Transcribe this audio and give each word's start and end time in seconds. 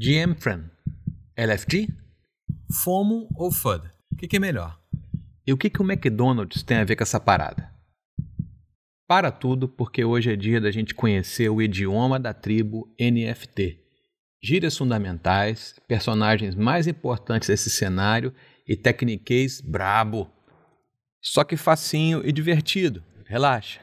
GM 0.00 0.36
LFG? 1.36 1.88
FOMO 2.84 3.28
ou 3.34 3.50
FUD? 3.50 3.84
O 4.12 4.16
que, 4.16 4.28
que 4.28 4.36
é 4.36 4.38
melhor? 4.38 4.78
E 5.44 5.52
o 5.52 5.56
que, 5.56 5.68
que 5.68 5.82
o 5.82 5.84
McDonald's 5.84 6.62
tem 6.62 6.76
a 6.76 6.84
ver 6.84 6.94
com 6.94 7.02
essa 7.02 7.18
parada? 7.18 7.68
Para 9.08 9.32
tudo, 9.32 9.68
porque 9.68 10.04
hoje 10.04 10.32
é 10.32 10.36
dia 10.36 10.60
da 10.60 10.70
gente 10.70 10.94
conhecer 10.94 11.48
o 11.48 11.60
idioma 11.60 12.20
da 12.20 12.32
tribo 12.32 12.94
NFT. 12.96 13.80
Gírias 14.40 14.78
fundamentais, 14.78 15.74
personagens 15.88 16.54
mais 16.54 16.86
importantes 16.86 17.48
desse 17.48 17.68
cenário 17.68 18.32
e 18.68 18.76
tecniquez 18.76 19.60
brabo. 19.60 20.30
Só 21.20 21.42
que 21.42 21.56
facinho 21.56 22.24
e 22.24 22.30
divertido. 22.30 23.02
Relaxa. 23.26 23.80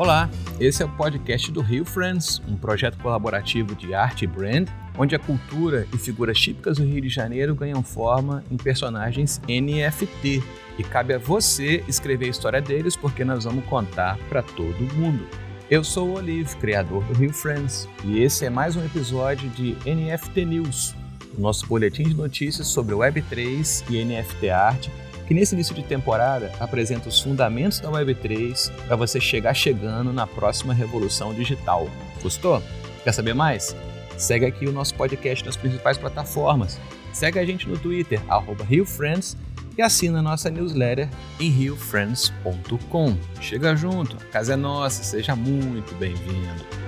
Olá, 0.00 0.30
esse 0.58 0.82
é 0.82 0.86
o 0.86 0.88
podcast 0.88 1.52
do 1.52 1.60
Rio 1.60 1.84
Friends, 1.84 2.40
um 2.48 2.56
projeto 2.56 2.96
colaborativo 2.96 3.74
de 3.74 3.92
arte 3.92 4.24
e 4.24 4.26
brand, 4.26 4.66
onde 4.96 5.14
a 5.14 5.18
cultura 5.18 5.86
e 5.92 5.98
figuras 5.98 6.40
típicas 6.40 6.78
do 6.78 6.86
Rio 6.86 7.02
de 7.02 7.10
Janeiro 7.10 7.54
ganham 7.54 7.82
forma 7.82 8.42
em 8.50 8.56
personagens 8.56 9.42
NFT. 9.46 10.42
E 10.78 10.82
cabe 10.84 11.12
a 11.12 11.18
você 11.18 11.84
escrever 11.86 12.28
a 12.28 12.30
história 12.30 12.62
deles, 12.62 12.96
porque 12.96 13.26
nós 13.26 13.44
vamos 13.44 13.62
contar 13.66 14.16
para 14.26 14.42
todo 14.42 14.80
mundo. 14.94 15.28
Eu 15.70 15.84
sou 15.84 16.08
o 16.08 16.14
Olive, 16.14 16.56
criador 16.56 17.04
do 17.04 17.12
Rio 17.12 17.34
Friends, 17.34 17.86
e 18.02 18.20
esse 18.20 18.46
é 18.46 18.48
mais 18.48 18.76
um 18.76 18.82
episódio 18.82 19.50
de 19.50 19.76
NFT 19.84 20.46
News, 20.46 20.94
o 21.36 21.42
nosso 21.42 21.66
boletim 21.66 22.04
de 22.04 22.14
notícias 22.14 22.68
sobre 22.68 22.94
Web3 22.94 23.84
e 23.90 24.02
NFT 24.02 24.48
arte 24.48 24.90
que 25.30 25.34
nesse 25.34 25.54
início 25.54 25.72
de 25.72 25.84
temporada 25.84 26.50
apresenta 26.58 27.08
os 27.08 27.20
fundamentos 27.20 27.78
da 27.78 27.88
Web3 27.88 28.68
para 28.84 28.96
você 28.96 29.20
chegar 29.20 29.54
chegando 29.54 30.12
na 30.12 30.26
próxima 30.26 30.74
revolução 30.74 31.32
digital. 31.32 31.88
Gostou? 32.20 32.60
Quer 33.04 33.12
saber 33.12 33.32
mais? 33.32 33.76
Segue 34.18 34.44
aqui 34.44 34.66
o 34.66 34.72
nosso 34.72 34.92
podcast 34.96 35.46
nas 35.46 35.56
principais 35.56 35.96
plataformas. 35.96 36.80
Segue 37.12 37.38
a 37.38 37.46
gente 37.46 37.68
no 37.68 37.78
Twitter, 37.78 38.20
RioFriends, 38.68 39.36
e 39.78 39.82
assina 39.82 40.20
nossa 40.20 40.50
newsletter 40.50 41.08
em 41.38 41.48
riofriends.com. 41.48 43.16
Chega 43.40 43.76
junto, 43.76 44.16
a 44.16 44.32
casa 44.32 44.54
é 44.54 44.56
nossa, 44.56 45.04
seja 45.04 45.36
muito 45.36 45.94
bem-vindo. 45.94 46.79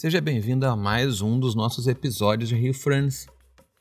Seja 0.00 0.20
bem-vindo 0.20 0.64
a 0.64 0.76
mais 0.76 1.20
um 1.22 1.40
dos 1.40 1.56
nossos 1.56 1.88
episódios 1.88 2.48
de 2.48 2.54
Rio 2.54 2.72
Friends. 2.72 3.26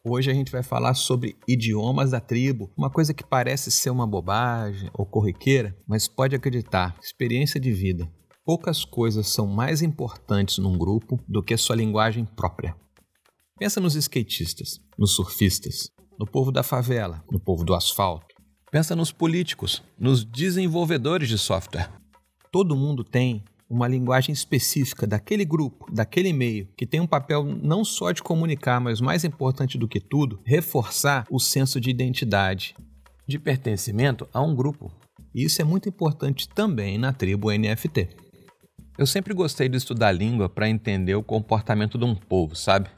Hoje 0.04 0.32
a 0.32 0.34
gente 0.34 0.52
vai 0.52 0.64
falar 0.64 0.96
sobre 0.96 1.38
idiomas 1.48 2.10
da 2.10 2.20
tribo, 2.20 2.72
uma 2.76 2.90
coisa 2.90 3.14
que 3.14 3.24
parece 3.24 3.70
ser 3.70 3.92
uma 3.92 4.08
bobagem 4.08 4.90
ou 4.96 5.06
corriqueira, 5.06 5.78
mas 5.88 6.08
pode 6.08 6.36
acreditar, 6.36 6.98
experiência 7.00 7.60
de 7.60 7.72
vida. 7.72 8.12
Poucas 8.44 8.84
coisas 8.84 9.28
são 9.28 9.46
mais 9.46 9.84
importantes 9.84 10.58
num 10.58 10.76
grupo 10.76 11.24
do 11.28 11.44
que 11.44 11.56
sua 11.56 11.76
linguagem 11.76 12.26
própria. 12.26 12.76
Pensa 13.60 13.80
nos 13.80 13.94
skatistas, 13.94 14.80
nos 14.98 15.12
surfistas, 15.12 15.92
no 16.20 16.26
povo 16.26 16.52
da 16.52 16.64
favela, 16.64 17.24
no 17.32 17.40
povo 17.40 17.64
do 17.64 17.76
asfalto. 17.76 18.26
Pensa 18.72 18.96
nos 18.96 19.12
políticos, 19.12 19.84
nos 20.00 20.26
desenvolvedores 20.26 21.30
de 21.30 21.38
software. 21.38 21.92
Todo 22.52 22.76
mundo 22.76 23.04
tem 23.04 23.46
uma 23.70 23.88
linguagem 23.88 24.34
específica 24.34 25.06
daquele 25.06 25.44
grupo, 25.44 25.92
daquele 25.92 26.32
meio, 26.32 26.68
que 26.78 26.86
tem 26.86 27.02
um 27.02 27.08
papel 27.08 27.44
não 27.44 27.84
só 27.84 28.12
de 28.12 28.24
comunicar, 28.24 28.80
mas 28.80 29.02
mais 29.02 29.24
importante 29.24 29.78
do 29.78 29.88
que 29.88 30.00
tudo, 30.00 30.40
reforçar 30.46 31.26
o 31.30 31.40
senso 31.40 31.80
de 31.80 31.90
identidade, 31.90 32.76
de 33.28 33.38
pertencimento 33.38 34.28
a 34.34 34.42
um 34.42 34.56
grupo. 34.56 34.92
E 35.36 35.44
isso 35.44 35.62
é 35.62 35.66
muito 35.66 35.90
importante 35.90 36.48
também 36.48 36.98
na 36.98 37.12
tribo 37.12 37.52
NFT. 37.52 38.10
Eu 38.98 39.06
sempre 39.06 39.34
gostei 39.34 39.70
de 39.70 39.78
estudar 39.78 40.12
língua 40.12 40.50
para 40.50 40.70
entender 40.70 41.14
o 41.16 41.24
comportamento 41.24 41.98
de 41.98 42.06
um 42.06 42.16
povo, 42.16 42.56
sabe? 42.56 42.90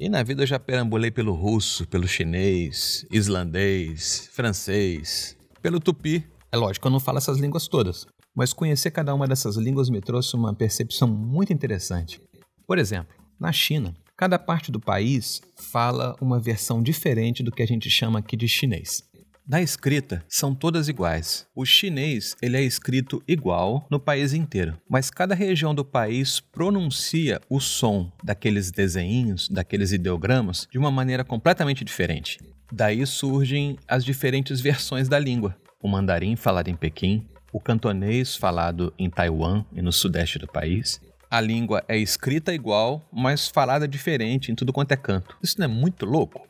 E 0.00 0.08
na 0.08 0.22
vida 0.22 0.42
eu 0.42 0.46
já 0.46 0.58
perambulei 0.58 1.10
pelo 1.10 1.34
russo, 1.34 1.86
pelo 1.86 2.08
chinês, 2.08 3.06
islandês, 3.12 4.28
francês, 4.32 5.36
pelo 5.60 5.78
tupi. 5.78 6.24
É 6.50 6.56
lógico, 6.56 6.86
eu 6.86 6.90
não 6.90 7.00
falo 7.00 7.18
essas 7.18 7.38
línguas 7.38 7.68
todas, 7.68 8.06
mas 8.38 8.52
conhecer 8.52 8.92
cada 8.92 9.12
uma 9.12 9.26
dessas 9.26 9.56
línguas 9.56 9.90
me 9.90 10.00
trouxe 10.00 10.36
uma 10.36 10.54
percepção 10.54 11.08
muito 11.08 11.52
interessante. 11.52 12.20
Por 12.68 12.78
exemplo, 12.78 13.12
na 13.40 13.50
China, 13.50 13.92
cada 14.16 14.38
parte 14.38 14.70
do 14.70 14.78
país 14.78 15.42
fala 15.56 16.14
uma 16.20 16.38
versão 16.38 16.80
diferente 16.80 17.42
do 17.42 17.50
que 17.50 17.64
a 17.64 17.66
gente 17.66 17.90
chama 17.90 18.20
aqui 18.20 18.36
de 18.36 18.46
chinês. 18.46 19.02
Na 19.44 19.60
escrita, 19.60 20.24
são 20.28 20.54
todas 20.54 20.88
iguais. 20.88 21.48
O 21.52 21.64
chinês 21.64 22.36
ele 22.40 22.56
é 22.56 22.62
escrito 22.62 23.20
igual 23.26 23.84
no 23.90 23.98
país 23.98 24.32
inteiro, 24.32 24.78
mas 24.88 25.10
cada 25.10 25.34
região 25.34 25.74
do 25.74 25.84
país 25.84 26.38
pronuncia 26.38 27.40
o 27.50 27.58
som 27.58 28.12
daqueles 28.22 28.70
desenhinhos, 28.70 29.48
daqueles 29.48 29.90
ideogramas, 29.90 30.68
de 30.70 30.78
uma 30.78 30.92
maneira 30.92 31.24
completamente 31.24 31.84
diferente. 31.84 32.38
Daí 32.72 33.04
surgem 33.04 33.76
as 33.88 34.04
diferentes 34.04 34.60
versões 34.60 35.08
da 35.08 35.18
língua. 35.18 35.56
O 35.82 35.88
mandarim 35.88 36.36
falado 36.36 36.68
em 36.68 36.76
Pequim, 36.76 37.26
o 37.52 37.60
cantonês 37.60 38.36
falado 38.36 38.92
em 38.98 39.08
Taiwan 39.08 39.64
e 39.72 39.80
no 39.80 39.92
sudeste 39.92 40.38
do 40.38 40.46
país. 40.46 41.00
A 41.30 41.40
língua 41.40 41.84
é 41.88 41.96
escrita 41.98 42.54
igual, 42.54 43.06
mas 43.12 43.48
falada 43.48 43.86
diferente 43.86 44.50
em 44.50 44.54
tudo 44.54 44.72
quanto 44.72 44.92
é 44.92 44.96
canto. 44.96 45.36
Isso 45.42 45.58
não 45.58 45.64
é 45.66 45.68
muito 45.68 46.06
louco? 46.06 46.46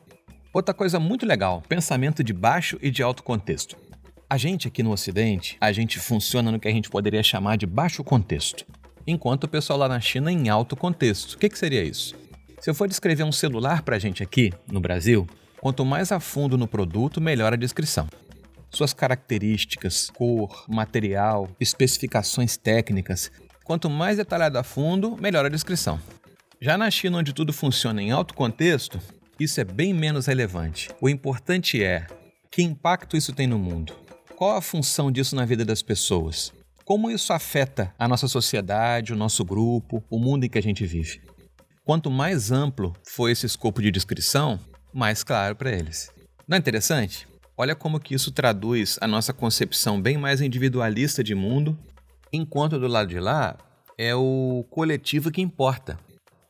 Outra 0.53 0.73
coisa 0.73 0.99
muito 0.99 1.25
legal, 1.25 1.61
pensamento 1.67 2.23
de 2.23 2.33
baixo 2.33 2.77
e 2.81 2.89
de 2.89 3.03
alto 3.03 3.23
contexto. 3.23 3.77
A 4.29 4.37
gente 4.37 4.67
aqui 4.67 4.81
no 4.81 4.91
Ocidente, 4.91 5.57
a 5.59 5.71
gente 5.71 5.99
funciona 5.99 6.51
no 6.51 6.59
que 6.59 6.67
a 6.67 6.71
gente 6.71 6.89
poderia 6.89 7.23
chamar 7.23 7.57
de 7.57 7.65
baixo 7.65 8.03
contexto, 8.03 8.65
enquanto 9.05 9.45
o 9.45 9.47
pessoal 9.47 9.79
lá 9.79 9.87
na 9.87 9.99
China 9.99 10.31
em 10.31 10.49
alto 10.49 10.75
contexto. 10.75 11.33
O 11.33 11.37
que, 11.37 11.49
que 11.49 11.57
seria 11.57 11.83
isso? 11.83 12.15
Se 12.59 12.69
eu 12.69 12.75
for 12.75 12.87
descrever 12.87 13.23
um 13.23 13.31
celular 13.31 13.81
para 13.81 13.95
a 13.95 13.99
gente 13.99 14.21
aqui, 14.21 14.53
no 14.71 14.79
Brasil, 14.79 15.27
quanto 15.59 15.85
mais 15.85 16.11
a 16.11 16.19
fundo 16.19 16.57
no 16.57 16.67
produto, 16.67 17.21
melhor 17.21 17.53
a 17.53 17.57
descrição 17.57 18.07
suas 18.71 18.93
características, 18.93 20.09
cor, 20.09 20.65
material, 20.67 21.49
especificações 21.59 22.57
técnicas. 22.57 23.31
Quanto 23.63 23.89
mais 23.89 24.17
detalhado 24.17 24.57
a 24.57 24.63
fundo, 24.63 25.17
melhor 25.19 25.45
a 25.45 25.49
descrição. 25.49 25.99
Já 26.61 26.77
na 26.77 26.89
China, 26.91 27.19
onde 27.19 27.33
tudo 27.33 27.53
funciona 27.53 28.01
em 28.01 28.11
alto 28.11 28.33
contexto, 28.33 28.99
isso 29.39 29.61
é 29.61 29.63
bem 29.63 29.93
menos 29.93 30.25
relevante. 30.25 30.89
O 30.99 31.07
importante 31.07 31.81
é 31.83 32.05
que 32.51 32.61
impacto 32.61 33.15
isso 33.15 33.31
tem 33.31 33.47
no 33.47 33.57
mundo. 33.57 33.95
Qual 34.35 34.57
a 34.57 34.61
função 34.61 35.11
disso 35.11 35.35
na 35.35 35.45
vida 35.45 35.63
das 35.63 35.81
pessoas? 35.81 36.51
Como 36.83 37.11
isso 37.11 37.31
afeta 37.31 37.93
a 37.97 38.07
nossa 38.07 38.27
sociedade, 38.27 39.13
o 39.13 39.15
nosso 39.15 39.45
grupo, 39.45 40.03
o 40.09 40.19
mundo 40.19 40.45
em 40.45 40.49
que 40.49 40.57
a 40.57 40.61
gente 40.61 40.85
vive? 40.85 41.21
Quanto 41.85 42.09
mais 42.09 42.51
amplo 42.51 42.93
for 43.03 43.29
esse 43.29 43.45
escopo 43.45 43.81
de 43.81 43.91
descrição, 43.91 44.59
mais 44.93 45.23
claro 45.23 45.55
para 45.55 45.71
eles. 45.71 46.11
Não 46.47 46.55
é 46.55 46.59
interessante? 46.59 47.27
Olha 47.61 47.75
como 47.75 47.99
que 47.99 48.15
isso 48.15 48.31
traduz 48.31 48.97
a 49.01 49.07
nossa 49.07 49.33
concepção 49.33 50.01
bem 50.01 50.17
mais 50.17 50.39
individualista 50.39 51.21
de 51.21 51.35
mundo, 51.35 51.77
enquanto 52.31 52.79
do 52.79 52.87
lado 52.87 53.09
de 53.09 53.19
lá 53.19 53.57
é 53.97 54.15
o 54.15 54.65
coletivo 54.69 55.29
que 55.29 55.41
importa. 55.41 55.99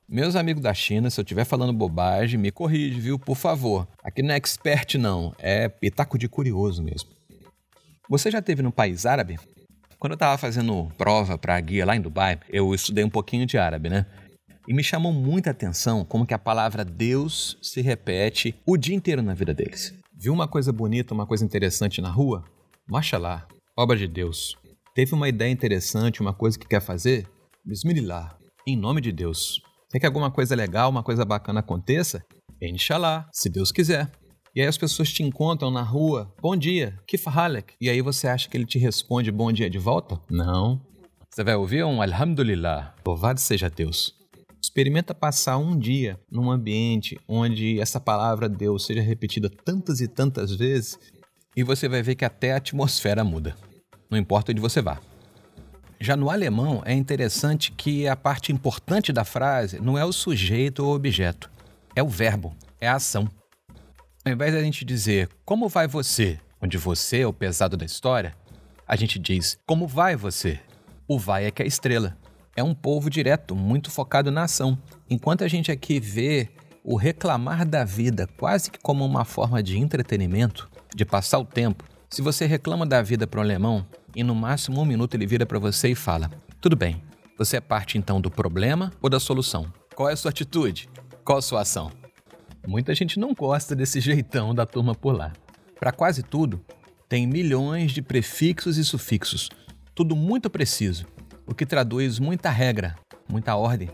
Meus 0.08 0.36
amigos 0.36 0.62
da 0.62 0.72
China, 0.72 1.10
se 1.10 1.20
eu 1.20 1.24
estiver 1.24 1.46
falando 1.46 1.74
bobagem, 1.74 2.40
me 2.40 2.52
corrige, 2.52 3.00
viu? 3.00 3.18
Por 3.18 3.36
favor. 3.36 3.88
Aqui 4.04 4.22
não 4.22 4.36
é 4.36 4.38
expert, 4.38 5.00
não. 5.00 5.34
É 5.40 5.68
pitaco 5.68 6.16
de 6.16 6.30
curioso 6.30 6.84
mesmo. 6.84 7.10
Você 8.08 8.30
já 8.30 8.40
teve 8.40 8.62
no 8.62 8.72
país 8.72 9.08
árabe? 9.08 9.40
Quando 9.98 10.12
eu 10.12 10.16
estava 10.16 10.38
fazendo 10.38 10.92
prova 10.96 11.40
para 11.40 11.56
a 11.56 11.60
guia 11.60 11.88
lá 11.88 11.96
em 11.96 12.02
Dubai, 12.02 12.40
eu 12.50 12.72
estudei 12.72 13.04
um 13.04 13.10
pouquinho 13.10 13.48
de 13.48 13.58
árabe, 13.58 13.90
né? 13.90 14.06
E 14.68 14.76
me 14.76 14.84
chamou 14.84 15.12
muita 15.12 15.50
atenção 15.50 16.06
como 16.06 16.24
que 16.24 16.36
a 16.36 16.40
palavra 16.40 16.86
Deus 16.86 17.58
se 17.64 17.82
repete 17.82 18.54
o 18.64 18.78
dia 18.78 18.96
inteiro 18.96 19.24
na 19.24 19.34
vida 19.34 19.56
deles. 19.56 19.99
Viu 20.22 20.34
uma 20.34 20.50
coisa 20.50 20.74
bonita, 20.74 21.14
uma 21.14 21.26
coisa 21.26 21.46
interessante 21.46 22.02
na 22.02 22.10
rua? 22.10 22.44
Marcha 22.86 23.18
lá, 23.18 23.48
obra 23.74 23.96
de 23.96 24.06
Deus. 24.06 24.54
Teve 24.94 25.14
uma 25.14 25.30
ideia 25.30 25.50
interessante, 25.50 26.20
uma 26.20 26.34
coisa 26.34 26.60
que 26.60 26.68
quer 26.68 26.82
fazer? 26.82 27.26
Bismillah, 27.64 28.38
em 28.68 28.76
nome 28.76 29.00
de 29.00 29.14
Deus. 29.14 29.62
Quer 29.90 30.02
que 30.02 30.06
alguma 30.06 30.30
coisa 30.30 30.54
legal, 30.56 30.90
uma 30.90 31.04
coisa 31.04 31.24
bacana 31.24 31.62
aconteça? 31.62 32.22
Inshallah, 32.62 33.30
se 33.32 33.50
Deus 33.50 33.72
quiser. 33.72 34.12
E 34.54 34.60
aí 34.60 34.68
as 34.68 34.78
pessoas 34.78 35.10
te 35.10 35.24
encontram 35.24 35.72
na 35.72 35.84
rua, 35.84 36.30
bom 36.42 36.58
dia, 36.58 37.00
kifhalek. 37.08 37.76
E 37.80 37.90
aí 37.90 38.02
você 38.02 38.28
acha 38.28 38.50
que 38.50 38.58
ele 38.58 38.66
te 38.66 38.78
responde 38.78 39.32
bom 39.32 39.54
dia 39.54 39.70
de 39.70 39.80
volta? 39.80 40.20
Não. 40.30 40.82
Você 41.30 41.46
vai 41.46 41.56
ouvir 41.56 41.86
um 41.86 42.02
alhamdulillah, 42.02 42.94
louvado 43.08 43.40
seja 43.40 43.70
Deus. 43.70 44.19
Experimenta 44.62 45.14
passar 45.14 45.58
um 45.58 45.78
dia 45.78 46.20
num 46.30 46.52
ambiente 46.52 47.20
onde 47.28 47.80
essa 47.80 48.00
palavra 48.00 48.50
Deus 48.50 48.86
seja 48.86 49.02
repetida 49.02 49.50
tantas 49.50 50.02
e 50.02 50.08
tantas 50.08 50.54
vezes 50.54 50.98
e 51.56 51.64
você 51.64 51.88
vai 51.88 52.02
ver 52.02 52.16
que 52.16 52.26
até 52.26 52.54
a 52.54 52.58
atmosfera 52.58 53.24
muda. 53.24 53.56
Não 54.10 54.18
importa 54.18 54.52
onde 54.52 54.62
você 54.62 54.82
vá. 54.82 55.00
Já 56.00 56.16
no 56.16 56.30
alemão 56.30 56.82
é 56.86 56.94
interessante 56.94 57.72
que 57.72 58.08
a 58.08 58.16
parte 58.16 58.52
importante 58.52 59.12
da 59.12 59.26
frase 59.26 59.80
não 59.80 59.98
é 59.98 60.06
o 60.06 60.14
sujeito 60.14 60.86
ou 60.86 60.96
objeto, 60.96 61.52
é 61.96 62.02
o 62.02 62.08
verbo, 62.08 62.56
é 62.80 62.88
a 62.88 62.96
ação. 62.96 63.30
Ao 64.26 64.32
invés 64.32 64.54
de 64.54 64.60
a 64.60 64.64
gente 64.64 64.86
dizer 64.86 65.30
como 65.44 65.68
vai 65.68 65.88
você, 65.88 66.40
onde 66.62 66.78
você 66.78 67.22
é 67.22 67.28
o 67.28 67.34
pesado 67.34 67.76
da 67.76 67.86
história, 67.86 68.34
a 68.88 68.96
gente 68.96 69.20
diz 69.20 69.60
como 69.66 69.88
vai 69.88 70.16
você. 70.16 70.60
O 71.08 71.20
vai 71.20 71.46
é 71.46 71.52
que 71.52 71.62
é 71.62 71.66
a 71.66 71.68
estrela. 71.68 72.18
É 72.60 72.64
um 72.64 72.74
povo 72.74 73.10
direto, 73.10 73.56
muito 73.56 73.90
focado 73.90 74.30
na 74.30 74.44
ação. 74.44 74.78
Enquanto 75.10 75.46
a 75.46 75.48
gente 75.48 75.72
aqui 75.72 75.98
vê 75.98 76.50
o 76.84 76.98
reclamar 76.98 77.66
da 77.66 77.86
vida 77.86 78.28
quase 78.38 78.70
que 78.70 78.78
como 78.78 79.06
uma 79.06 79.24
forma 79.24 79.64
de 79.64 79.78
entretenimento, 79.78 80.70
de 80.94 81.06
passar 81.06 81.40
o 81.40 81.46
tempo, 81.46 81.86
se 82.10 82.22
você 82.22 82.46
reclama 82.46 82.86
da 82.86 83.02
vida 83.02 83.26
para 83.26 83.40
um 83.40 83.44
alemão, 83.44 83.88
e 84.14 84.26
no 84.26 84.36
máximo 84.36 84.82
um 84.82 84.86
minuto 84.86 85.14
ele 85.14 85.26
vira 85.26 85.46
para 85.46 85.58
você 85.58 85.92
e 85.92 85.96
fala: 85.96 86.30
Tudo 86.60 86.76
bem, 86.76 87.02
você 87.38 87.56
é 87.56 87.62
parte 87.62 87.98
então 87.98 88.20
do 88.20 88.30
problema 88.30 88.92
ou 89.02 89.10
da 89.10 89.22
solução? 89.22 89.72
Qual 89.96 90.10
é 90.10 90.12
a 90.12 90.18
sua 90.18 90.32
atitude? 90.32 90.90
Qual 91.24 91.38
a 91.38 91.42
sua 91.42 91.62
ação? 91.62 91.90
Muita 92.68 92.94
gente 92.94 93.18
não 93.18 93.34
gosta 93.34 93.74
desse 93.74 94.02
jeitão 94.04 94.54
da 94.54 94.66
turma 94.66 94.94
por 94.94 95.16
lá. 95.16 95.32
Para 95.80 95.94
quase 95.94 96.24
tudo, 96.24 96.60
tem 97.08 97.26
milhões 97.26 97.94
de 97.94 98.02
prefixos 98.02 98.78
e 98.78 98.84
sufixos, 98.84 99.50
tudo 99.96 100.14
muito 100.14 100.50
preciso, 100.50 101.06
o 101.50 101.56
que 101.56 101.66
traduz 101.66 102.20
muita 102.20 102.52
regra, 102.52 102.96
muita 103.28 103.56
ordem. 103.56 103.90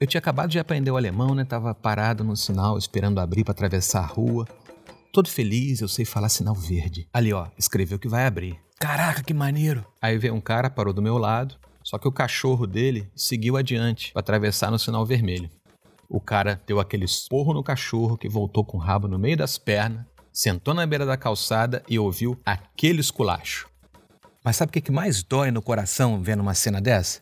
Eu 0.00 0.06
tinha 0.06 0.18
acabado 0.18 0.48
de 0.48 0.58
aprender 0.58 0.90
o 0.90 0.96
alemão, 0.96 1.34
né? 1.34 1.44
Tava 1.44 1.74
parado 1.74 2.24
no 2.24 2.34
sinal 2.34 2.78
esperando 2.78 3.20
abrir 3.20 3.44
para 3.44 3.52
atravessar 3.52 4.00
a 4.00 4.06
rua. 4.06 4.48
Todo 5.12 5.28
feliz, 5.28 5.82
eu 5.82 5.88
sei 5.88 6.06
falar 6.06 6.30
sinal 6.30 6.54
verde. 6.54 7.06
Ali, 7.12 7.34
ó, 7.34 7.48
escreveu 7.58 7.98
que 7.98 8.08
vai 8.08 8.24
abrir. 8.24 8.58
Caraca, 8.80 9.22
que 9.22 9.34
maneiro! 9.34 9.84
Aí 10.00 10.16
veio 10.16 10.34
um 10.34 10.40
cara, 10.40 10.70
parou 10.70 10.94
do 10.94 11.02
meu 11.02 11.18
lado, 11.18 11.56
só 11.82 11.98
que 11.98 12.08
o 12.08 12.12
cachorro 12.12 12.66
dele 12.66 13.10
seguiu 13.14 13.56
adiante 13.58 14.12
para 14.12 14.20
atravessar 14.20 14.70
no 14.70 14.78
sinal 14.78 15.04
vermelho. 15.04 15.50
O 16.08 16.20
cara 16.20 16.62
deu 16.66 16.80
aquele 16.80 17.04
esporro 17.04 17.52
no 17.52 17.62
cachorro 17.62 18.16
que 18.16 18.28
voltou 18.28 18.64
com 18.64 18.78
o 18.78 18.80
rabo 18.80 19.06
no 19.06 19.18
meio 19.18 19.36
das 19.36 19.58
pernas, 19.58 20.06
sentou 20.32 20.72
na 20.72 20.86
beira 20.86 21.04
da 21.04 21.16
calçada 21.16 21.82
e 21.86 21.98
ouviu 21.98 22.40
aquele 22.46 23.00
esculacho. 23.00 23.67
Mas 24.48 24.56
sabe 24.56 24.70
o 24.70 24.82
que 24.82 24.90
mais 24.90 25.22
dói 25.22 25.50
no 25.50 25.60
coração 25.60 26.22
vendo 26.22 26.40
uma 26.40 26.54
cena 26.54 26.80
dessa? 26.80 27.20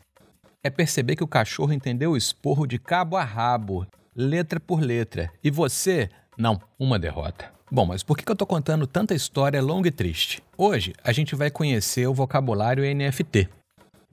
É 0.62 0.70
perceber 0.70 1.16
que 1.16 1.24
o 1.24 1.26
cachorro 1.26 1.72
entendeu 1.72 2.12
o 2.12 2.16
esporro 2.16 2.68
de 2.68 2.78
cabo 2.78 3.16
a 3.16 3.24
rabo, 3.24 3.84
letra 4.14 4.60
por 4.60 4.80
letra, 4.80 5.32
e 5.42 5.50
você, 5.50 6.08
não, 6.38 6.60
uma 6.78 7.00
derrota. 7.00 7.50
Bom, 7.68 7.84
mas 7.84 8.04
por 8.04 8.16
que 8.16 8.30
eu 8.30 8.32
estou 8.32 8.46
contando 8.46 8.86
tanta 8.86 9.12
história 9.12 9.60
longa 9.60 9.88
e 9.88 9.90
triste? 9.90 10.40
Hoje 10.56 10.94
a 11.02 11.10
gente 11.10 11.34
vai 11.34 11.50
conhecer 11.50 12.06
o 12.06 12.14
vocabulário 12.14 12.84
NFT. 12.84 13.48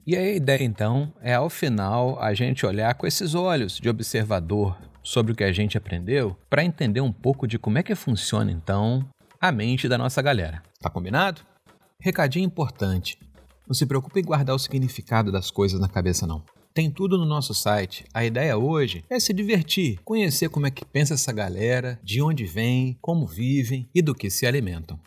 E 0.04 0.16
a 0.16 0.34
ideia 0.34 0.64
então 0.64 1.12
é 1.22 1.34
ao 1.34 1.48
final 1.48 2.20
a 2.20 2.34
gente 2.34 2.66
olhar 2.66 2.92
com 2.96 3.06
esses 3.06 3.32
olhos 3.32 3.78
de 3.78 3.88
observador 3.88 4.76
sobre 5.04 5.30
o 5.30 5.36
que 5.36 5.44
a 5.44 5.52
gente 5.52 5.78
aprendeu 5.78 6.36
para 6.50 6.64
entender 6.64 7.00
um 7.00 7.12
pouco 7.12 7.46
de 7.46 7.60
como 7.60 7.78
é 7.78 7.82
que 7.84 7.94
funciona 7.94 8.50
então 8.50 9.08
a 9.40 9.52
mente 9.52 9.88
da 9.88 9.96
nossa 9.96 10.20
galera. 10.20 10.60
Tá 10.80 10.90
combinado? 10.90 11.53
Recadinho 12.00 12.46
importante. 12.46 13.18
Não 13.66 13.74
se 13.74 13.86
preocupe 13.86 14.20
em 14.20 14.24
guardar 14.24 14.54
o 14.54 14.58
significado 14.58 15.32
das 15.32 15.50
coisas 15.50 15.80
na 15.80 15.88
cabeça 15.88 16.26
não. 16.26 16.44
Tem 16.74 16.90
tudo 16.90 17.16
no 17.16 17.24
nosso 17.24 17.54
site. 17.54 18.04
A 18.12 18.24
ideia 18.24 18.58
hoje 18.58 19.04
é 19.08 19.18
se 19.20 19.32
divertir, 19.32 20.00
conhecer 20.04 20.48
como 20.48 20.66
é 20.66 20.70
que 20.70 20.84
pensa 20.84 21.14
essa 21.14 21.32
galera, 21.32 21.98
de 22.02 22.20
onde 22.20 22.44
vem, 22.44 22.98
como 23.00 23.26
vivem 23.26 23.88
e 23.94 24.02
do 24.02 24.14
que 24.14 24.28
se 24.28 24.44
alimentam. 24.44 24.98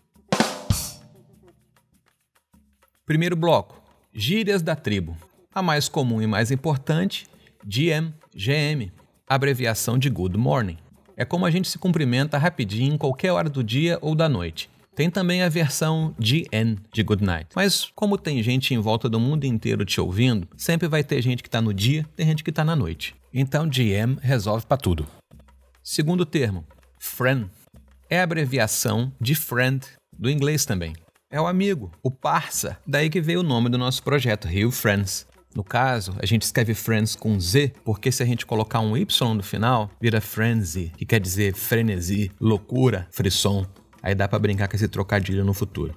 Primeiro 3.05 3.35
bloco: 3.35 3.81
gírias 4.13 4.61
da 4.61 4.75
tribo. 4.75 5.15
A 5.53 5.61
mais 5.61 5.89
comum 5.89 6.21
e 6.21 6.27
mais 6.27 6.51
importante, 6.51 7.27
GM, 7.65 8.13
GM, 8.33 8.91
abreviação 9.27 9.97
de 9.97 10.09
Good 10.09 10.37
Morning. 10.37 10.77
É 11.15 11.25
como 11.25 11.45
a 11.45 11.51
gente 11.51 11.67
se 11.67 11.77
cumprimenta 11.77 12.37
rapidinho 12.37 12.93
em 12.93 12.97
qualquer 12.97 13.31
hora 13.31 13.49
do 13.49 13.63
dia 13.63 13.97
ou 14.01 14.15
da 14.15 14.29
noite. 14.29 14.69
Tem 14.97 15.11
também 15.11 15.43
a 15.43 15.47
versão 15.47 16.15
GN 16.17 16.75
de 16.91 17.03
Good 17.03 17.23
Night. 17.23 17.49
Mas 17.55 17.91
como 17.93 18.17
tem 18.17 18.41
gente 18.41 18.73
em 18.73 18.79
volta 18.79 19.07
do 19.07 19.19
mundo 19.19 19.43
inteiro 19.45 19.85
te 19.85 20.01
ouvindo, 20.01 20.47
sempre 20.57 20.87
vai 20.87 21.03
ter 21.03 21.21
gente 21.21 21.43
que 21.43 21.47
está 21.47 21.61
no 21.61 21.71
dia, 21.71 22.03
tem 22.15 22.25
gente 22.25 22.43
que 22.43 22.49
está 22.49 22.65
na 22.65 22.75
noite. 22.75 23.13
Então 23.31 23.69
GM 23.69 24.17
resolve 24.19 24.65
para 24.65 24.75
tudo. 24.75 25.05
Segundo 25.83 26.25
termo, 26.25 26.65
friend, 26.97 27.47
é 28.09 28.19
a 28.19 28.23
abreviação 28.23 29.13
de 29.21 29.35
friend 29.35 29.85
do 30.17 30.31
inglês 30.31 30.65
também. 30.65 30.93
É 31.29 31.39
o 31.39 31.45
amigo, 31.45 31.91
o 32.01 32.09
parça, 32.09 32.79
daí 32.87 33.07
que 33.07 33.21
veio 33.21 33.41
o 33.41 33.43
nome 33.43 33.69
do 33.69 33.77
nosso 33.77 34.01
projeto, 34.01 34.47
Rio 34.47 34.71
Friends. 34.71 35.27
No 35.55 35.63
caso, 35.63 36.15
a 36.19 36.25
gente 36.25 36.41
escreve 36.41 36.73
Friends 36.73 37.15
com 37.15 37.39
Z, 37.39 37.71
porque 37.85 38.11
se 38.11 38.23
a 38.23 38.25
gente 38.25 38.47
colocar 38.47 38.79
um 38.79 38.97
Y 38.97 39.35
no 39.35 39.43
final, 39.43 39.91
vira 40.01 40.19
Frenzy, 40.19 40.91
que 40.97 41.05
quer 41.05 41.19
dizer 41.19 41.53
frenesi, 41.53 42.31
loucura, 42.41 43.07
frisson. 43.11 43.63
Aí 44.01 44.15
dá 44.15 44.27
para 44.27 44.39
brincar 44.39 44.67
com 44.67 44.75
esse 44.75 44.87
trocadilho 44.87 45.43
no 45.43 45.53
futuro. 45.53 45.95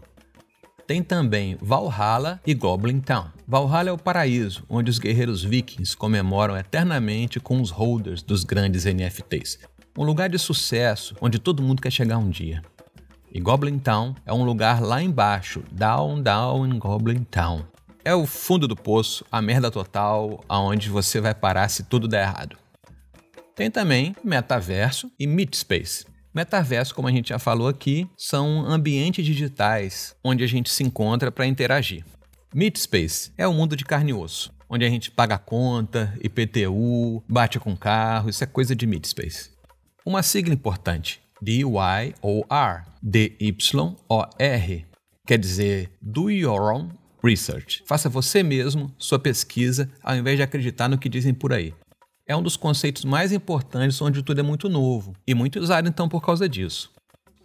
Tem 0.86 1.02
também 1.02 1.56
Valhalla 1.60 2.40
e 2.44 2.52
Goblin 2.52 3.00
Town. 3.00 3.26
Valhalla 3.46 3.90
é 3.90 3.92
o 3.92 3.98
paraíso, 3.98 4.64
onde 4.68 4.90
os 4.90 4.98
guerreiros 4.98 5.44
vikings 5.44 5.96
comemoram 5.96 6.56
eternamente 6.56 7.38
com 7.38 7.60
os 7.60 7.70
holders 7.70 8.22
dos 8.22 8.42
grandes 8.42 8.84
NFTs. 8.86 9.60
Um 9.96 10.02
lugar 10.02 10.28
de 10.28 10.38
sucesso, 10.38 11.14
onde 11.20 11.38
todo 11.38 11.62
mundo 11.62 11.80
quer 11.80 11.92
chegar 11.92 12.18
um 12.18 12.28
dia. 12.28 12.62
E 13.32 13.38
Goblin 13.38 13.78
Town 13.78 14.16
é 14.26 14.32
um 14.32 14.42
lugar 14.42 14.82
lá 14.82 15.00
embaixo, 15.00 15.62
down, 15.70 16.20
down 16.20 16.66
in 16.66 16.78
Goblin 16.78 17.22
Town. 17.22 17.64
É 18.04 18.12
o 18.12 18.26
fundo 18.26 18.66
do 18.66 18.74
poço, 18.74 19.24
a 19.30 19.40
merda 19.40 19.70
total, 19.70 20.42
aonde 20.48 20.88
você 20.88 21.20
vai 21.20 21.34
parar 21.34 21.68
se 21.68 21.84
tudo 21.84 22.08
der 22.08 22.22
errado. 22.22 22.56
Tem 23.54 23.70
também 23.70 24.16
Metaverso 24.24 25.08
e 25.16 25.26
Meetspace. 25.26 26.04
Metaverso, 26.32 26.94
como 26.94 27.08
a 27.08 27.10
gente 27.10 27.30
já 27.30 27.40
falou 27.40 27.66
aqui, 27.66 28.08
são 28.16 28.64
ambientes 28.64 29.24
digitais 29.24 30.14
onde 30.22 30.44
a 30.44 30.46
gente 30.46 30.70
se 30.70 30.84
encontra 30.84 31.32
para 31.32 31.44
interagir. 31.44 32.04
Meetspace 32.54 33.32
é 33.36 33.48
o 33.48 33.52
mundo 33.52 33.76
de 33.76 33.84
carne 33.84 34.10
e 34.10 34.14
osso, 34.14 34.52
onde 34.68 34.84
a 34.84 34.88
gente 34.88 35.10
paga 35.10 35.36
conta, 35.36 36.16
IPTU, 36.22 37.22
bate 37.28 37.58
com 37.58 37.76
carro, 37.76 38.30
isso 38.30 38.44
é 38.44 38.46
coisa 38.46 38.76
de 38.76 38.86
Meetspace. 38.86 39.50
Uma 40.06 40.22
sigla 40.22 40.54
importante, 40.54 41.20
D-Y-O-R, 41.42 42.84
D-Y-O-R, 43.02 44.86
quer 45.26 45.38
dizer 45.38 45.90
Do 46.00 46.30
Your 46.30 46.72
Own 46.72 46.90
Research. 47.24 47.82
Faça 47.86 48.08
você 48.08 48.44
mesmo 48.44 48.94
sua 48.96 49.18
pesquisa 49.18 49.90
ao 50.00 50.16
invés 50.16 50.36
de 50.36 50.44
acreditar 50.44 50.88
no 50.88 50.96
que 50.96 51.08
dizem 51.08 51.34
por 51.34 51.52
aí 51.52 51.74
é 52.30 52.36
um 52.36 52.42
dos 52.42 52.56
conceitos 52.56 53.04
mais 53.04 53.32
importantes 53.32 54.00
onde 54.00 54.22
tudo 54.22 54.38
é 54.38 54.42
muito 54.42 54.68
novo 54.68 55.16
e 55.26 55.34
muito 55.34 55.58
usado 55.58 55.88
então 55.88 56.08
por 56.08 56.24
causa 56.24 56.48
disso. 56.48 56.92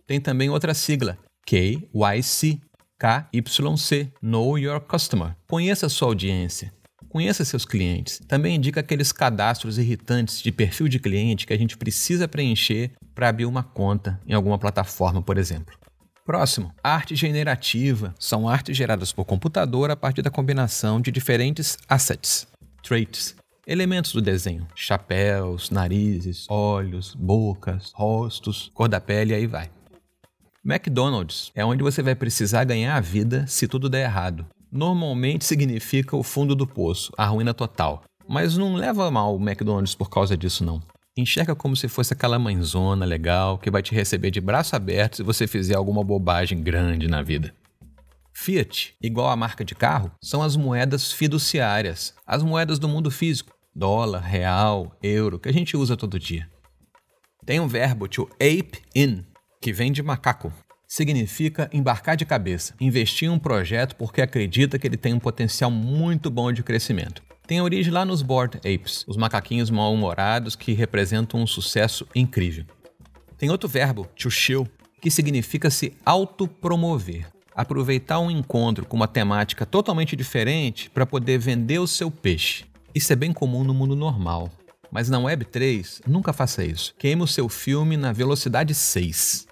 Tem 0.06 0.22
também 0.22 0.48
outra 0.48 0.76
sigla, 0.76 1.18
KYC, 1.44 2.62
KYC, 3.00 4.14
Know 4.22 4.60
Your 4.60 4.80
Customer. 4.80 5.36
Conheça 5.50 5.90
sua 5.90 6.10
audiência, 6.10 6.72
conheça 7.10 7.44
seus 7.44 7.66
clientes. 7.66 8.22
Também 8.28 8.58
indica 8.58 8.82
aqueles 8.82 9.12
cadastros 9.12 9.80
irritantes 9.80 10.40
de 10.40 10.52
perfil 10.52 10.88
de 10.88 11.00
cliente 11.00 11.48
que 11.48 11.54
a 11.54 11.58
gente 11.58 11.76
precisa 11.76 12.28
preencher 12.28 12.92
para 13.16 13.30
abrir 13.30 13.48
uma 13.48 13.64
conta 13.64 14.22
em 14.28 14.34
alguma 14.34 14.60
plataforma, 14.60 15.20
por 15.20 15.40
exemplo. 15.40 15.76
Próximo, 16.24 16.72
arte 16.84 17.16
generativa. 17.16 18.14
São 18.20 18.48
artes 18.48 18.78
geradas 18.78 19.12
por 19.12 19.26
computador 19.26 19.90
a 19.90 19.96
partir 19.96 20.22
da 20.22 20.30
combinação 20.30 21.02
de 21.02 21.12
diferentes 21.12 21.76
assets, 21.90 22.46
traits, 22.84 23.36
Elementos 23.68 24.14
do 24.14 24.22
desenho: 24.22 24.68
chapéus, 24.76 25.72
narizes, 25.72 26.46
olhos, 26.50 27.16
bocas, 27.16 27.92
rostos, 27.96 28.70
cor 28.76 28.88
da 28.88 29.02
pele 29.02 29.32
e 29.32 29.36
aí 29.36 29.48
vai. 29.48 29.72
McDonald's 30.64 31.52
é 31.56 31.66
onde 31.66 31.84
você 31.84 32.04
vai 32.04 32.16
precisar 32.16 32.64
ganhar 32.64 32.96
a 32.96 33.02
vida 33.02 33.46
se 33.48 33.68
tudo 33.68 33.90
der 33.90 34.04
errado. 34.04 34.46
Normalmente 34.72 35.46
significa 35.46 36.16
o 36.16 36.24
fundo 36.24 36.56
do 36.56 36.68
poço, 36.68 37.12
a 37.18 37.26
ruína 37.26 37.54
total. 37.54 38.04
Mas 38.28 38.58
não 38.58 38.76
leva 38.76 39.10
mal 39.10 39.36
o 39.36 39.42
McDonald's 39.42 39.96
por 39.96 40.10
causa 40.10 40.36
disso, 40.36 40.64
não. 40.64 40.82
Enxerga 41.18 41.56
como 41.56 41.76
se 41.76 41.88
fosse 41.88 42.14
aquela 42.14 42.38
mãezona 42.38 43.06
legal 43.06 43.58
que 43.58 43.72
vai 43.72 43.82
te 43.82 43.96
receber 43.96 44.32
de 44.32 44.42
braço 44.42 44.76
aberto 44.76 45.18
se 45.18 45.24
você 45.24 45.48
fizer 45.48 45.76
alguma 45.76 46.04
bobagem 46.04 46.62
grande 46.62 47.08
na 47.08 47.22
vida. 47.22 47.54
Fiat, 48.34 48.96
igual 49.02 49.30
a 49.30 49.36
marca 49.36 49.64
de 49.64 49.74
carro, 49.74 50.12
são 50.22 50.44
as 50.44 50.58
moedas 50.58 51.12
fiduciárias, 51.12 52.14
as 52.28 52.44
moedas 52.44 52.78
do 52.78 52.90
mundo 52.90 53.10
físico, 53.10 53.55
dólar, 53.76 54.22
real, 54.22 54.96
euro, 55.04 55.38
que 55.38 55.50
a 55.50 55.54
gente 55.54 55.76
usa 55.76 55.98
todo 55.98 56.18
dia. 56.18 56.50
Tem 57.46 57.60
um 57.60 57.68
verbo 57.68 58.08
to 58.08 58.30
ape 58.36 58.80
in, 58.96 59.26
que 59.62 59.74
vem 59.74 59.92
de 59.92 60.02
macaco. 60.02 60.52
Significa 60.88 61.70
embarcar 61.74 62.16
de 62.16 62.26
cabeça, 62.26 62.74
investir 62.80 63.28
em 63.28 63.32
um 63.32 63.38
projeto 63.38 63.96
porque 63.96 64.22
acredita 64.22 64.80
que 64.80 64.88
ele 64.88 64.96
tem 64.96 65.14
um 65.14 65.20
potencial 65.20 65.70
muito 65.70 66.30
bom 66.30 66.54
de 66.54 66.64
crescimento. 66.64 67.22
Tem 67.46 67.62
origem 67.62 67.92
lá 67.92 68.06
nos 68.06 68.22
Bored 68.22 68.58
Apes, 68.58 69.04
os 69.08 69.18
macaquinhos 69.18 69.70
mal-humorados 69.70 70.56
que 70.56 70.72
representam 70.72 71.42
um 71.42 71.48
sucesso 71.48 72.08
incrível. 72.16 72.66
Tem 73.38 73.50
outro 73.50 73.68
verbo, 73.68 74.08
to 74.16 74.32
chill, 74.32 74.68
que 75.02 75.12
significa 75.12 75.70
se 75.70 75.94
autopromover. 76.06 77.28
aproveitar 77.54 78.20
um 78.20 78.30
encontro 78.30 78.86
com 78.86 78.98
uma 78.98 79.08
temática 79.08 79.66
totalmente 79.66 80.14
diferente 80.16 80.90
para 80.90 81.06
poder 81.06 81.38
vender 81.38 81.80
o 81.80 81.88
seu 81.88 82.12
peixe. 82.12 82.66
Isso 82.96 83.12
é 83.12 83.16
bem 83.18 83.34
comum 83.34 83.62
no 83.66 83.74
mundo 83.74 83.94
normal. 83.94 84.50
Mas 84.90 85.10
na 85.10 85.20
Web3, 85.20 86.00
nunca 86.08 86.32
faça 86.32 86.64
isso. 86.64 86.96
Queime 86.98 87.24
o 87.24 87.28
seu 87.28 87.50
filme 87.50 87.98
na 87.98 88.14
velocidade 88.14 88.74
6. 88.74 89.48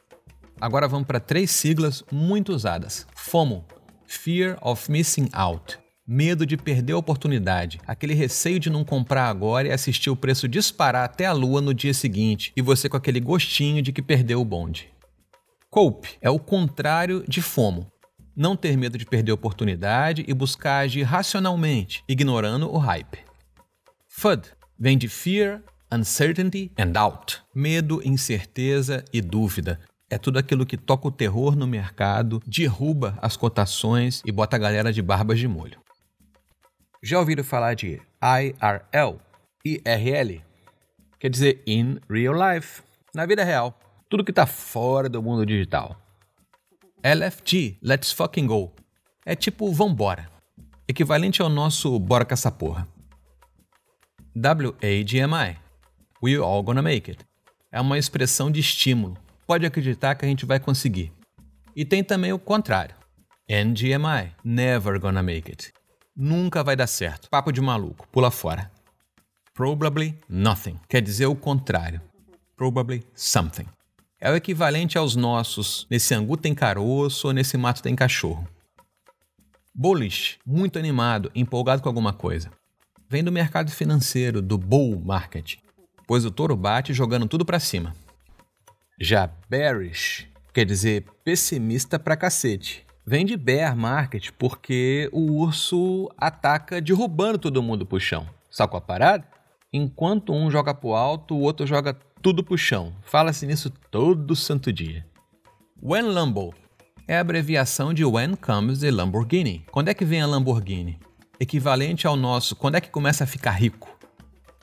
Agora 0.62 0.88
vamos 0.88 1.06
para 1.06 1.20
três 1.20 1.52
siglas 1.52 2.06
muito 2.10 2.54
usadas: 2.54 3.06
FOMO 3.14 3.66
Fear 4.08 4.58
of 4.62 4.90
Missing 4.90 5.28
Out. 5.34 5.78
Medo 6.08 6.46
de 6.46 6.56
perder 6.56 6.94
a 6.94 6.98
oportunidade, 6.98 7.82
aquele 7.86 8.14
receio 8.14 8.60
de 8.60 8.70
não 8.70 8.86
comprar 8.86 9.28
agora 9.28 9.68
e 9.68 9.72
assistir 9.72 10.10
o 10.10 10.16
preço 10.16 10.48
disparar 10.48 11.04
até 11.04 11.26
a 11.26 11.34
lua 11.34 11.60
no 11.60 11.74
dia 11.74 11.94
seguinte 11.94 12.54
e 12.56 12.62
você 12.62 12.88
com 12.88 12.96
aquele 12.96 13.20
gostinho 13.20 13.82
de 13.82 13.92
que 13.92 14.02
perdeu 14.02 14.40
o 14.40 14.46
bonde. 14.46 14.90
Cope 15.70 16.18
é 16.22 16.30
o 16.30 16.40
contrário 16.40 17.26
de 17.28 17.42
FOMO. 17.42 17.92
Não 18.34 18.56
ter 18.56 18.78
medo 18.78 18.98
de 18.98 19.06
perder 19.06 19.32
a 19.32 19.36
oportunidade 19.36 20.24
e 20.26 20.34
buscar 20.34 20.80
agir 20.80 21.04
racionalmente, 21.04 22.04
ignorando 22.08 22.74
o 22.74 22.78
hype. 22.78 23.33
FUD 24.16 24.48
vem 24.80 24.96
de 24.96 25.10
Fear, 25.10 25.64
Uncertainty 25.92 26.72
and 26.78 26.92
Doubt. 26.92 27.42
Medo, 27.54 28.00
incerteza 28.08 29.04
e 29.12 29.20
dúvida. 29.20 29.80
É 30.08 30.20
tudo 30.20 30.38
aquilo 30.38 30.68
que 30.68 30.78
toca 30.78 31.08
o 31.08 31.12
terror 31.12 31.56
no 31.56 31.66
mercado, 31.66 32.40
derruba 32.46 33.18
as 33.22 33.36
cotações 33.36 34.22
e 34.24 34.32
bota 34.32 34.56
a 34.56 34.60
galera 34.60 34.94
de 34.94 35.02
barbas 35.02 35.40
de 35.40 35.48
molho. 35.48 35.82
Já 37.02 37.20
ouviram 37.20 37.44
falar 37.44 37.74
de 37.74 38.00
IRL? 38.22 39.20
IRL? 39.66 40.42
Quer 41.20 41.30
dizer 41.30 41.64
in 41.66 41.98
real 42.08 42.36
life, 42.36 42.84
na 43.16 43.26
vida 43.26 43.44
real. 43.44 43.78
Tudo 44.08 44.24
que 44.24 44.32
está 44.32 44.46
fora 44.46 45.10
do 45.10 45.24
mundo 45.24 45.44
digital. 45.44 46.00
LFG, 47.04 47.80
Let's 47.82 48.12
Fucking 48.12 48.46
Go. 48.46 48.72
É 49.26 49.36
tipo 49.36 49.74
vambora. 49.74 50.30
Equivalente 50.88 51.42
ao 51.42 51.50
nosso 51.50 52.00
bora 52.00 52.24
com 52.24 52.34
essa 52.34 52.52
porra. 52.52 52.93
WAGMI, 54.36 55.58
We 56.22 56.38
All 56.38 56.64
Gonna 56.64 56.82
Make 56.82 57.12
It. 57.12 57.26
É 57.72 57.80
uma 57.80 58.00
expressão 58.00 58.52
de 58.52 58.60
estímulo. 58.60 59.16
Pode 59.46 59.64
acreditar 59.64 60.16
que 60.16 60.26
a 60.26 60.28
gente 60.28 60.44
vai 60.44 60.60
conseguir. 60.60 61.14
E 61.76 61.86
tem 61.86 62.04
também 62.04 62.34
o 62.34 62.40
contrário. 62.40 62.96
NGMI, 63.48 64.32
Never 64.44 65.00
Gonna 65.00 65.22
Make 65.22 65.52
It. 65.52 65.72
Nunca 66.16 66.64
vai 66.64 66.76
dar 66.76 66.88
certo. 66.88 67.30
Papo 67.30 67.52
de 67.52 67.62
maluco, 67.62 68.08
pula 68.08 68.32
fora. 68.32 68.72
Probably 69.54 70.18
nothing, 70.28 70.80
quer 70.90 71.02
dizer 71.02 71.28
o 71.28 71.36
contrário. 71.36 72.02
Probably 72.56 73.04
something. 73.14 73.68
É 74.20 74.32
o 74.32 74.36
equivalente 74.36 74.98
aos 74.98 75.16
nossos 75.16 75.86
nesse 75.92 76.16
angu 76.16 76.38
tem 76.38 76.56
caroço 76.56 77.28
ou 77.28 77.34
nesse 77.34 77.56
mato 77.56 77.84
tem 77.84 77.96
cachorro. 77.96 78.48
Bullish, 79.76 80.40
muito 80.44 80.80
animado, 80.80 81.32
empolgado 81.36 81.84
com 81.84 81.90
alguma 81.90 82.14
coisa. 82.14 82.50
Vem 83.14 83.24
do 83.24 83.32
mercado 83.32 83.70
financeiro, 83.70 84.42
do 84.42 84.58
bull 84.58 85.00
market, 85.00 85.58
pois 86.08 86.26
o 86.26 86.32
touro 86.32 86.56
bate 86.56 86.96
jogando 86.96 87.28
tudo 87.28 87.46
para 87.46 87.60
cima. 87.60 87.96
Já 89.00 89.30
bearish, 89.48 90.28
quer 90.52 90.66
dizer 90.66 91.06
pessimista 91.24 92.00
pra 92.00 92.18
cacete, 92.18 92.84
vem 93.06 93.24
de 93.24 93.38
bear 93.38 93.78
market 93.78 94.32
porque 94.32 95.12
o 95.14 95.32
urso 95.32 96.10
ataca 96.18 96.82
derrubando 96.82 97.38
todo 97.38 97.62
mundo 97.62 97.86
pro 97.86 98.00
chão. 98.00 98.28
Sacou 98.50 98.80
a 98.80 98.82
parada? 98.82 99.28
Enquanto 99.72 100.34
um 100.34 100.50
joga 100.50 100.74
pro 100.74 100.96
alto, 100.96 101.36
o 101.36 101.42
outro 101.42 101.68
joga 101.68 101.94
tudo 102.20 102.44
pro 102.44 102.58
chão. 102.58 102.96
Fala-se 103.04 103.46
nisso 103.46 103.70
todo 103.92 104.36
santo 104.36 104.74
dia. 104.74 105.06
When 105.80 106.02
Lambo 106.02 106.52
é 107.08 107.18
a 107.18 107.22
abreviação 107.22 107.94
de 107.94 108.04
When 108.04 108.36
Comes 108.36 108.80
the 108.80 108.90
Lamborghini. 108.90 109.68
Quando 109.70 109.90
é 109.90 109.94
que 109.94 110.04
vem 110.04 110.20
a 110.20 110.26
Lamborghini? 110.26 110.98
Equivalente 111.44 112.08
ao 112.08 112.16
nosso 112.16 112.56
quando 112.56 112.76
é 112.76 112.80
que 112.80 112.90
começa 112.90 113.26
a 113.26 113.28
ficar 113.28 113.52
rico? 113.52 113.94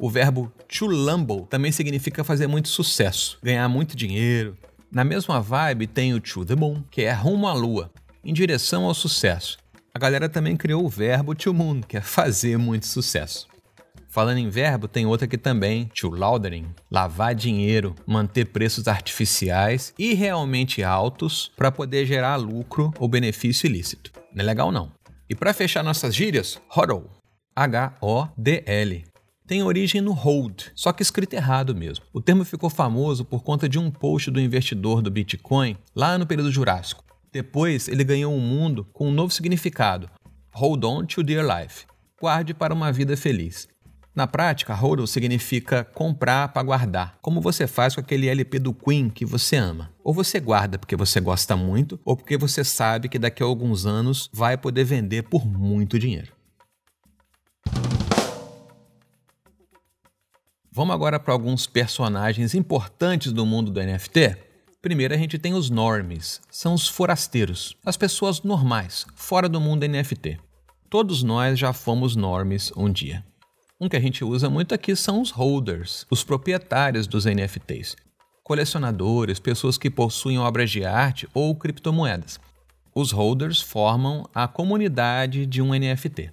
O 0.01 0.09
verbo 0.09 0.51
to 0.67 0.87
lambo 0.87 1.47
também 1.51 1.71
significa 1.71 2.25
fazer 2.25 2.47
muito 2.47 2.69
sucesso, 2.69 3.39
ganhar 3.43 3.69
muito 3.69 3.95
dinheiro. 3.95 4.57
Na 4.91 5.05
mesma 5.05 5.43
vibe 5.43 5.87
tem 5.87 6.15
o 6.15 6.21
to 6.23 6.43
the 6.43 6.57
moon, 6.57 6.83
que 6.91 7.03
é 7.03 7.13
rumo 7.13 7.47
à 7.47 7.53
lua 7.53 7.93
em 8.25 8.33
direção 8.33 8.87
ao 8.87 8.95
sucesso. 8.95 9.59
A 9.95 9.99
galera 9.99 10.27
também 10.27 10.57
criou 10.57 10.87
o 10.87 10.89
verbo 10.89 11.35
to 11.35 11.53
moon, 11.53 11.83
que 11.83 11.99
é 11.99 12.01
fazer 12.01 12.57
muito 12.57 12.87
sucesso. 12.87 13.47
Falando 14.09 14.39
em 14.39 14.49
verbo, 14.49 14.89
tem 14.89 15.05
outra 15.05 15.27
aqui 15.27 15.37
também, 15.37 15.85
to 15.95 16.09
laundering, 16.09 16.65
lavar 16.91 17.35
dinheiro, 17.35 17.95
manter 18.07 18.47
preços 18.47 18.89
artificiais 18.89 19.93
e 19.99 20.15
realmente 20.15 20.83
altos 20.83 21.53
para 21.55 21.71
poder 21.71 22.07
gerar 22.07 22.37
lucro 22.37 22.91
ou 22.99 23.07
benefício 23.07 23.67
ilícito. 23.67 24.11
Não 24.33 24.43
é 24.43 24.47
legal 24.47 24.73
não. 24.73 24.99
E 25.31 25.35
para 25.35 25.55
fechar 25.55 25.83
nossas 25.85 26.15
gírias, 26.15 26.61
hodl, 26.69 27.09
H-O-D-L. 27.55 29.05
Tem 29.47 29.63
origem 29.63 30.01
no 30.01 30.13
hold, 30.13 30.65
só 30.75 30.93
que 30.93 31.03
escrito 31.03 31.35
errado 31.35 31.75
mesmo. 31.75 32.05
O 32.13 32.21
termo 32.21 32.45
ficou 32.45 32.69
famoso 32.69 33.25
por 33.25 33.43
conta 33.43 33.69
de 33.69 33.79
um 33.79 33.91
post 33.91 34.31
do 34.31 34.41
investidor 34.41 35.01
do 35.01 35.11
Bitcoin 35.11 35.77
lá 35.95 36.19
no 36.19 36.27
período 36.27 36.51
Jurássico, 36.51 37.05
depois, 37.33 37.87
ele 37.87 38.03
ganhou 38.03 38.35
um 38.35 38.41
mundo 38.41 38.85
com 38.93 39.09
um 39.09 39.13
novo 39.13 39.33
significado: 39.33 40.11
Hold 40.53 40.85
on 40.85 41.07
to 41.07 41.23
dear 41.23 41.45
life. 41.45 41.87
Guarde 42.21 42.53
para 42.53 42.75
uma 42.75 42.91
vida 42.91 43.17
feliz. 43.17 43.69
Na 44.13 44.27
prática, 44.27 44.75
hold 44.75 45.07
significa 45.07 45.85
comprar 45.85 46.49
para 46.49 46.63
guardar, 46.65 47.19
como 47.23 47.41
você 47.41 47.67
faz 47.69 47.95
com 47.95 48.01
aquele 48.01 48.29
LP 48.29 48.59
do 48.59 48.75
Queen 48.75 49.09
que 49.09 49.25
você 49.25 49.57
ama. 49.57 49.93
Ou 50.03 50.13
você 50.13 50.41
guarda 50.41 50.79
porque 50.79 50.97
você 50.97 51.21
gosta 51.21 51.57
muito, 51.57 51.99
ou 52.05 52.17
porque 52.17 52.37
você 52.37 52.65
sabe 52.65 53.09
que 53.09 53.21
daqui 53.21 53.41
a 53.41 53.47
alguns 53.47 53.87
anos 53.87 54.29
vai 54.33 54.57
poder 54.57 54.83
vender 54.83 55.23
por 55.23 55.47
muito 55.47 55.97
dinheiro. 55.97 56.33
Vamos 60.73 60.95
agora 60.95 61.21
para 61.21 61.33
alguns 61.33 61.67
personagens 61.67 62.55
importantes 62.55 63.33
do 63.33 63.47
mundo 63.47 63.71
do 63.71 63.81
NFT? 63.81 64.37
Primeiro 64.83 65.15
a 65.15 65.17
gente 65.17 65.39
tem 65.39 65.55
os 65.55 65.71
normies, 65.71 66.41
são 66.51 66.75
os 66.75 66.89
forasteiros, 66.89 67.77
as 67.85 67.97
pessoas 67.97 68.43
normais, 68.43 69.07
fora 69.15 69.49
do 69.49 69.61
mundo 69.61 69.87
NFT. 69.87 70.39
Todos 70.89 71.23
nós 71.23 71.59
já 71.59 71.73
fomos 71.73 72.17
normies 72.17 72.73
um 72.77 72.91
dia. 72.91 73.25
Um 73.81 73.89
que 73.89 73.97
a 73.97 74.01
gente 74.01 74.23
usa 74.23 74.51
muito 74.51 74.75
aqui 74.75 74.95
são 74.95 75.23
os 75.23 75.31
holders, 75.31 76.07
os 76.11 76.23
proprietários 76.23 77.07
dos 77.07 77.25
NFTs, 77.25 77.97
colecionadores, 78.45 79.39
pessoas 79.39 79.79
que 79.79 79.89
possuem 79.89 80.39
obras 80.39 80.71
de 80.71 80.85
arte 80.85 81.27
ou 81.33 81.55
criptomoedas. 81.55 82.39
Os 82.95 83.11
holders 83.11 83.63
formam 83.63 84.29
a 84.35 84.47
comunidade 84.47 85.47
de 85.47 85.63
um 85.63 85.71
NFT. 85.71 86.31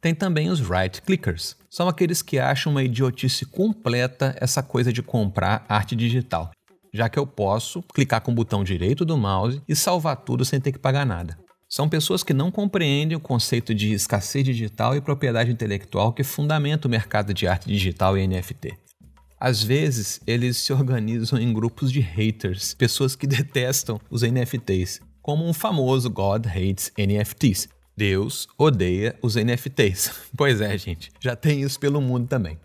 Tem 0.00 0.14
também 0.14 0.48
os 0.48 0.60
right 0.60 1.02
clickers, 1.02 1.56
são 1.68 1.88
aqueles 1.88 2.22
que 2.22 2.38
acham 2.38 2.72
uma 2.72 2.82
idiotice 2.82 3.44
completa 3.44 4.34
essa 4.40 4.62
coisa 4.62 4.92
de 4.92 5.02
comprar 5.02 5.66
arte 5.68 5.94
digital 5.94 6.50
já 6.96 7.08
que 7.08 7.18
eu 7.18 7.26
posso 7.26 7.82
clicar 7.82 8.22
com 8.22 8.32
o 8.32 8.34
botão 8.34 8.64
direito 8.64 9.04
do 9.04 9.16
mouse 9.16 9.62
e 9.68 9.76
salvar 9.76 10.16
tudo 10.16 10.44
sem 10.44 10.60
ter 10.60 10.72
que 10.72 10.78
pagar 10.78 11.04
nada. 11.04 11.38
São 11.68 11.88
pessoas 11.88 12.22
que 12.22 12.32
não 12.32 12.50
compreendem 12.50 13.16
o 13.16 13.20
conceito 13.20 13.74
de 13.74 13.92
escassez 13.92 14.44
digital 14.44 14.96
e 14.96 15.00
propriedade 15.00 15.50
intelectual 15.50 16.12
que 16.12 16.22
fundamenta 16.22 16.86
o 16.86 16.90
mercado 16.90 17.34
de 17.34 17.46
arte 17.46 17.66
digital 17.66 18.16
e 18.16 18.26
NFT. 18.26 18.78
Às 19.38 19.62
vezes, 19.62 20.20
eles 20.26 20.56
se 20.56 20.72
organizam 20.72 21.38
em 21.38 21.52
grupos 21.52 21.90
de 21.90 22.00
haters, 22.00 22.72
pessoas 22.74 23.16
que 23.16 23.26
detestam 23.26 24.00
os 24.08 24.22
NFTs, 24.22 25.00
como 25.20 25.46
um 25.46 25.52
famoso 25.52 26.08
God 26.08 26.46
Hates 26.46 26.92
NFTs. 26.96 27.68
Deus 27.96 28.46
odeia 28.56 29.18
os 29.20 29.34
NFTs. 29.34 30.26
Pois 30.36 30.60
é, 30.60 30.76
gente, 30.76 31.10
já 31.18 31.34
tem 31.34 31.62
isso 31.62 31.80
pelo 31.80 32.00
mundo 32.00 32.28
também. 32.28 32.58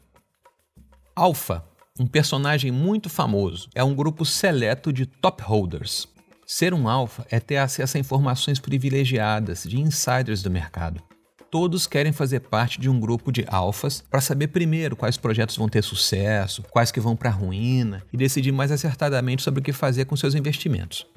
Alpha 1.16 1.64
um 2.00 2.08
personagem 2.08 2.72
muito 2.72 3.10
famoso. 3.10 3.70
É 3.76 3.84
um 3.84 3.94
grupo 3.94 4.26
seleto 4.26 4.92
de 4.92 5.06
top 5.06 5.44
holders. 5.44 6.08
Ser 6.54 6.74
um 6.74 6.90
alfa 6.90 7.26
é 7.32 7.40
ter 7.40 7.56
acesso 7.56 7.96
a 7.96 8.00
informações 8.02 8.60
privilegiadas 8.60 9.64
de 9.64 9.80
insiders 9.80 10.44
do 10.44 10.52
mercado. 10.52 11.02
Todos 11.50 11.88
querem 11.88 12.12
fazer 12.12 12.42
parte 12.42 12.78
de 12.78 12.90
um 12.90 13.00
grupo 13.00 13.32
de 13.32 13.46
alfas 13.48 14.04
para 14.10 14.20
saber 14.20 14.50
primeiro 14.50 14.98
quais 14.98 15.16
projetos 15.16 15.56
vão 15.56 15.70
ter 15.70 15.82
sucesso, 15.82 16.62
quais 16.64 16.92
que 16.92 17.00
vão 17.00 17.16
para 17.16 17.30
a 17.30 17.34
ruína 17.34 18.04
e 18.12 18.18
decidir 18.18 18.52
mais 18.52 18.70
acertadamente 18.70 19.42
sobre 19.42 19.62
o 19.62 19.64
que 19.64 19.72
fazer 19.72 20.04
com 20.04 20.18
seus 20.18 20.36
investimentos. 20.36 21.08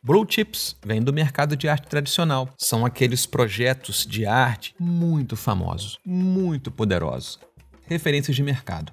Blue 0.00 0.24
Chips 0.24 0.76
vem 0.86 1.02
do 1.02 1.12
mercado 1.12 1.56
de 1.56 1.68
arte 1.68 1.88
tradicional. 1.88 2.48
São 2.56 2.86
aqueles 2.86 3.26
projetos 3.26 4.06
de 4.06 4.24
arte 4.24 4.72
muito 4.78 5.34
famosos, 5.34 5.98
muito 6.06 6.70
poderosos, 6.70 7.40
referências 7.88 8.36
de 8.36 8.42
mercado 8.44 8.92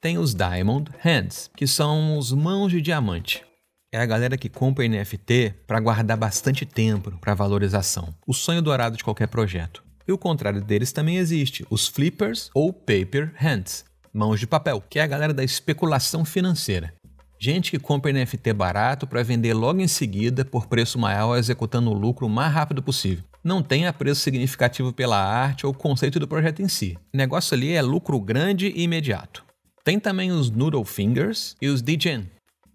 tem 0.00 0.16
os 0.16 0.34
Diamond 0.34 0.90
Hands, 1.00 1.50
que 1.54 1.66
são 1.66 2.16
os 2.16 2.32
mãos 2.32 2.72
de 2.72 2.80
diamante. 2.80 3.44
É 3.92 3.98
a 3.98 4.06
galera 4.06 4.38
que 4.38 4.48
compra 4.48 4.86
NFT 4.86 5.52
para 5.66 5.80
guardar 5.80 6.16
bastante 6.16 6.64
tempo 6.64 7.10
para 7.20 7.34
valorização, 7.34 8.14
o 8.24 8.32
sonho 8.32 8.62
dourado 8.62 8.96
de 8.96 9.02
qualquer 9.02 9.26
projeto. 9.26 9.82
E 10.06 10.12
o 10.12 10.18
contrário 10.18 10.62
deles 10.62 10.92
também 10.92 11.16
existe, 11.16 11.66
os 11.68 11.88
flippers 11.88 12.50
ou 12.54 12.72
paper 12.72 13.32
hands, 13.34 13.84
mãos 14.14 14.38
de 14.38 14.46
papel, 14.46 14.80
que 14.88 15.00
é 15.00 15.02
a 15.02 15.08
galera 15.08 15.34
da 15.34 15.42
especulação 15.42 16.24
financeira. 16.24 16.94
Gente 17.36 17.72
que 17.72 17.80
compra 17.80 18.12
NFT 18.12 18.52
barato 18.52 19.08
para 19.08 19.24
vender 19.24 19.54
logo 19.54 19.80
em 19.80 19.88
seguida 19.88 20.44
por 20.44 20.68
preço 20.68 20.96
maior, 20.96 21.36
executando 21.36 21.90
o 21.90 21.98
lucro 21.98 22.28
o 22.28 22.30
mais 22.30 22.52
rápido 22.52 22.80
possível. 22.80 23.24
Não 23.42 23.60
tem 23.60 23.88
apreço 23.88 24.20
significativo 24.20 24.92
pela 24.92 25.18
arte 25.18 25.66
ou 25.66 25.74
conceito 25.74 26.20
do 26.20 26.28
projeto 26.28 26.62
em 26.62 26.68
si. 26.68 26.96
O 27.12 27.16
negócio 27.16 27.56
ali 27.56 27.72
é 27.72 27.82
lucro 27.82 28.20
grande 28.20 28.68
e 28.68 28.82
imediato. 28.82 29.44
Tem 29.82 29.98
também 29.98 30.30
os 30.30 30.48
Noodle 30.48 30.84
Fingers 30.84 31.56
e 31.60 31.66
os 31.66 31.82
Degen, 31.82 32.28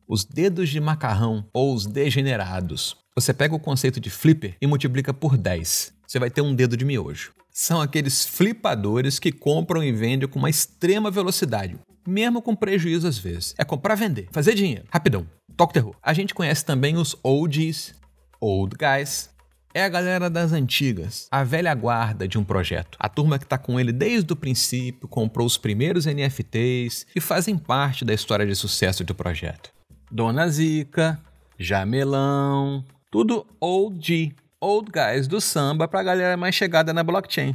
os 0.08 0.24
dedos 0.24 0.70
de 0.70 0.80
macarrão 0.80 1.46
ou 1.54 1.74
os 1.74 1.86
degenerados. 1.86 2.96
Você 3.16 3.34
pega 3.34 3.56
o 3.56 3.60
conceito 3.60 4.00
de 4.00 4.10
flipper 4.10 4.56
e 4.62 4.68
multiplica 4.68 5.14
por 5.14 5.38
10. 5.38 5.94
Você 6.06 6.20
vai 6.20 6.30
ter 6.30 6.42
um 6.42 6.54
dedo 6.54 6.78
de 6.78 6.86
miojo. 6.86 7.34
São 7.52 7.80
aqueles 7.80 8.26
flipadores 8.26 9.18
que 9.18 9.32
compram 9.32 9.82
e 9.82 9.92
vendem 9.92 10.28
com 10.28 10.38
uma 10.38 10.50
extrema 10.50 11.10
velocidade, 11.10 11.80
mesmo 12.06 12.42
com 12.42 12.56
prejuízo 12.56 13.08
às 13.08 13.18
vezes. 13.18 13.56
É 13.58 13.64
comprar, 13.64 13.96
vender, 13.96 14.28
fazer 14.32 14.54
dinheiro, 14.54 14.86
rapidão. 14.92 15.26
Toque 15.56 15.74
terror. 15.74 15.96
A 16.04 16.14
gente 16.14 16.34
conhece 16.34 16.66
também 16.66 16.98
os 16.98 17.16
OGs, 17.24 17.96
Old 18.42 18.76
Guys. 18.76 19.30
É 19.74 19.84
a 19.84 19.90
galera 19.90 20.30
das 20.30 20.54
antigas, 20.54 21.28
a 21.30 21.44
velha 21.44 21.74
guarda 21.74 22.28
de 22.28 22.38
um 22.38 22.44
projeto. 22.44 22.98
A 23.00 23.10
turma 23.10 23.38
que 23.38 23.44
está 23.46 23.58
com 23.58 23.78
ele 23.80 23.92
desde 23.92 24.32
o 24.32 24.36
princípio, 24.36 25.08
comprou 25.08 25.46
os 25.46 25.58
primeiros 25.58 26.06
NFTs 26.06 27.06
e 27.14 27.20
fazem 27.20 27.58
parte 27.58 28.06
da 28.06 28.14
história 28.14 28.46
de 28.46 28.56
sucesso 28.56 29.04
do 29.04 29.14
projeto. 29.14 29.75
Dona 30.16 30.48
Zica, 30.48 31.20
Jamelão, 31.60 32.86
tudo 33.12 33.46
Old 33.60 34.34
Old 34.62 34.90
Guys 34.90 35.28
do 35.28 35.42
samba 35.42 35.90
pra 35.90 36.02
galera 36.04 36.38
mais 36.38 36.56
chegada 36.56 36.94
na 36.94 37.04
blockchain. 37.04 37.54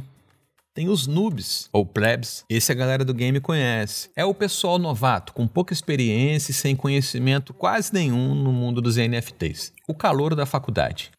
Tem 0.71 0.87
os 0.87 1.07
noobs, 1.07 1.67
ou 1.73 1.83
plebs, 1.83 2.45
esse 2.47 2.71
a 2.71 2.75
galera 2.75 3.03
do 3.03 3.15
game 3.15 3.41
conhece. 3.41 4.11
É 4.15 4.23
o 4.23 4.31
pessoal 4.35 4.77
novato, 4.77 5.33
com 5.33 5.47
pouca 5.47 5.73
experiência 5.73 6.51
e 6.51 6.53
sem 6.53 6.75
conhecimento 6.75 7.51
quase 7.51 7.91
nenhum 7.91 8.35
no 8.35 8.51
mundo 8.51 8.79
dos 8.79 8.95
NFTs. 8.95 9.73
O 9.87 9.95
calor 9.95 10.35
da 10.35 10.45
faculdade. 10.45 11.09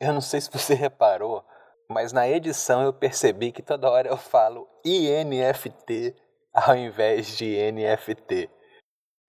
Eu 0.00 0.12
não 0.12 0.20
sei 0.20 0.40
se 0.40 0.48
você 0.48 0.74
reparou, 0.78 1.44
mas 1.90 2.12
na 2.12 2.28
edição 2.28 2.82
eu 2.82 2.92
percebi 2.92 3.50
que 3.50 3.62
toda 3.62 3.90
hora 3.90 4.08
eu 4.08 4.16
falo 4.16 4.64
INFT 4.84 6.14
ao 6.54 6.76
invés 6.76 7.36
de 7.36 7.56
NFT. 7.72 8.48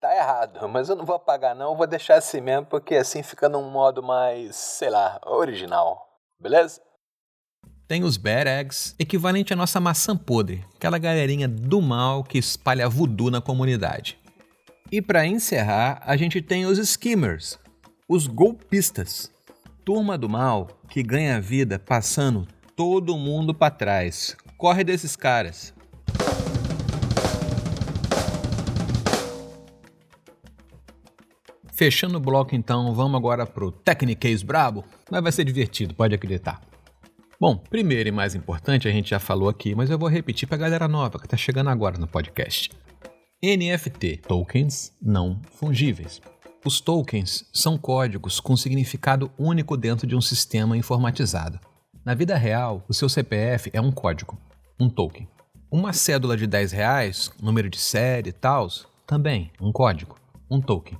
Tá 0.00 0.16
errado, 0.16 0.66
mas 0.68 0.88
eu 0.88 0.96
não 0.96 1.04
vou 1.04 1.16
apagar 1.16 1.54
não, 1.54 1.76
vou 1.76 1.86
deixar 1.86 2.16
assim 2.16 2.40
mesmo, 2.40 2.66
porque 2.66 2.94
assim 2.94 3.22
fica 3.22 3.48
num 3.48 3.70
modo 3.70 4.02
mais, 4.02 4.56
sei 4.56 4.88
lá, 4.88 5.20
original. 5.26 6.08
Beleza? 6.40 6.80
Tem 7.86 8.02
os 8.04 8.16
Bad 8.16 8.48
Eggs, 8.48 8.94
equivalente 8.98 9.52
à 9.52 9.56
nossa 9.56 9.80
maçã 9.80 10.16
podre, 10.16 10.64
aquela 10.76 10.96
galerinha 10.96 11.48
do 11.48 11.82
mal 11.82 12.22
que 12.22 12.38
espalha 12.38 12.88
voodoo 12.88 13.30
na 13.30 13.40
comunidade. 13.40 14.16
E 14.92 15.02
para 15.02 15.26
encerrar, 15.26 16.00
a 16.06 16.16
gente 16.16 16.40
tem 16.40 16.66
os 16.66 16.78
Skimmers, 16.78 17.58
os 18.08 18.26
golpistas. 18.26 19.30
Turma 19.84 20.16
do 20.16 20.28
mal 20.28 20.68
que 20.88 21.02
ganha 21.02 21.40
vida 21.40 21.78
passando 21.78 22.46
todo 22.76 23.16
mundo 23.16 23.52
para 23.52 23.74
trás. 23.74 24.36
Corre 24.56 24.84
desses 24.84 25.16
caras. 25.16 25.74
Fechando 31.80 32.18
o 32.18 32.20
bloco 32.20 32.54
então, 32.54 32.92
vamos 32.92 33.16
agora 33.16 33.46
pro 33.46 33.72
Technicase 33.72 34.44
Brabo, 34.44 34.84
mas 35.10 35.22
vai 35.22 35.32
ser 35.32 35.44
divertido, 35.44 35.94
pode 35.94 36.14
acreditar. 36.14 36.60
Bom, 37.40 37.56
primeiro 37.56 38.10
e 38.10 38.12
mais 38.12 38.34
importante, 38.34 38.86
a 38.86 38.90
gente 38.90 39.08
já 39.08 39.18
falou 39.18 39.48
aqui, 39.48 39.74
mas 39.74 39.88
eu 39.88 39.98
vou 39.98 40.10
repetir 40.10 40.46
para 40.46 40.56
a 40.56 40.60
galera 40.60 40.86
nova 40.86 41.18
que 41.18 41.24
está 41.24 41.38
chegando 41.38 41.70
agora 41.70 41.96
no 41.96 42.06
podcast. 42.06 42.70
NFT, 43.42 44.18
tokens 44.28 44.92
não 45.00 45.40
fungíveis. 45.52 46.20
Os 46.66 46.82
tokens 46.82 47.48
são 47.50 47.78
códigos 47.78 48.40
com 48.40 48.54
significado 48.58 49.32
único 49.38 49.74
dentro 49.74 50.06
de 50.06 50.14
um 50.14 50.20
sistema 50.20 50.76
informatizado. 50.76 51.58
Na 52.04 52.12
vida 52.12 52.36
real, 52.36 52.84
o 52.90 52.92
seu 52.92 53.08
CPF 53.08 53.70
é 53.72 53.80
um 53.80 53.90
código, 53.90 54.36
um 54.78 54.90
token. 54.90 55.26
Uma 55.70 55.94
cédula 55.94 56.36
de 56.36 56.46
10 56.46 56.72
reais, 56.72 57.32
número 57.40 57.70
de 57.70 57.78
série 57.78 58.28
e 58.28 58.34
tal, 58.34 58.68
também 59.06 59.50
um 59.58 59.72
código, 59.72 60.18
um 60.50 60.60
token. 60.60 60.98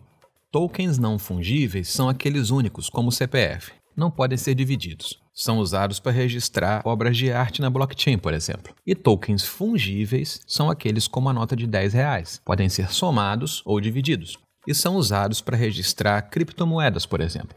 Tokens 0.50 0.98
não 0.98 1.18
fungíveis 1.18 1.88
são 1.88 2.08
aqueles 2.08 2.50
únicos, 2.50 2.88
como 2.88 3.08
o 3.08 3.12
CPF. 3.12 3.72
Não 3.96 4.10
podem 4.10 4.38
ser 4.38 4.54
divididos 4.54 5.20
são 5.40 5.58
usados 5.58 5.98
para 5.98 6.12
registrar 6.12 6.82
obras 6.84 7.16
de 7.16 7.32
arte 7.32 7.62
na 7.62 7.70
blockchain, 7.70 8.18
por 8.18 8.34
exemplo. 8.34 8.74
E 8.86 8.94
tokens 8.94 9.42
fungíveis 9.42 10.40
são 10.46 10.70
aqueles 10.70 11.08
como 11.08 11.30
a 11.30 11.32
nota 11.32 11.56
de 11.56 11.66
10 11.66 11.94
reais. 11.94 12.40
Podem 12.44 12.68
ser 12.68 12.92
somados 12.92 13.62
ou 13.64 13.80
divididos. 13.80 14.38
E 14.66 14.74
são 14.74 14.96
usados 14.96 15.40
para 15.40 15.56
registrar 15.56 16.20
criptomoedas, 16.22 17.06
por 17.06 17.22
exemplo. 17.22 17.56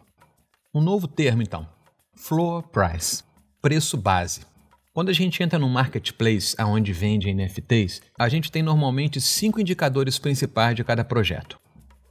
Um 0.74 0.80
novo 0.80 1.08
termo, 1.08 1.42
então: 1.42 1.68
floor 2.16 2.64
price 2.64 3.24
preço 3.62 3.98
base. 3.98 4.42
Quando 4.94 5.10
a 5.10 5.14
gente 5.14 5.42
entra 5.42 5.60
no 5.60 5.68
marketplace 5.68 6.56
aonde 6.58 6.94
vende 6.94 7.34
NFTs, 7.34 8.02
a 8.18 8.30
gente 8.30 8.52
tem 8.52 8.62
normalmente 8.62 9.20
cinco 9.20 9.60
indicadores 9.60 10.18
principais 10.18 10.76
de 10.76 10.84
cada 10.86 11.04
projeto: 11.04 11.60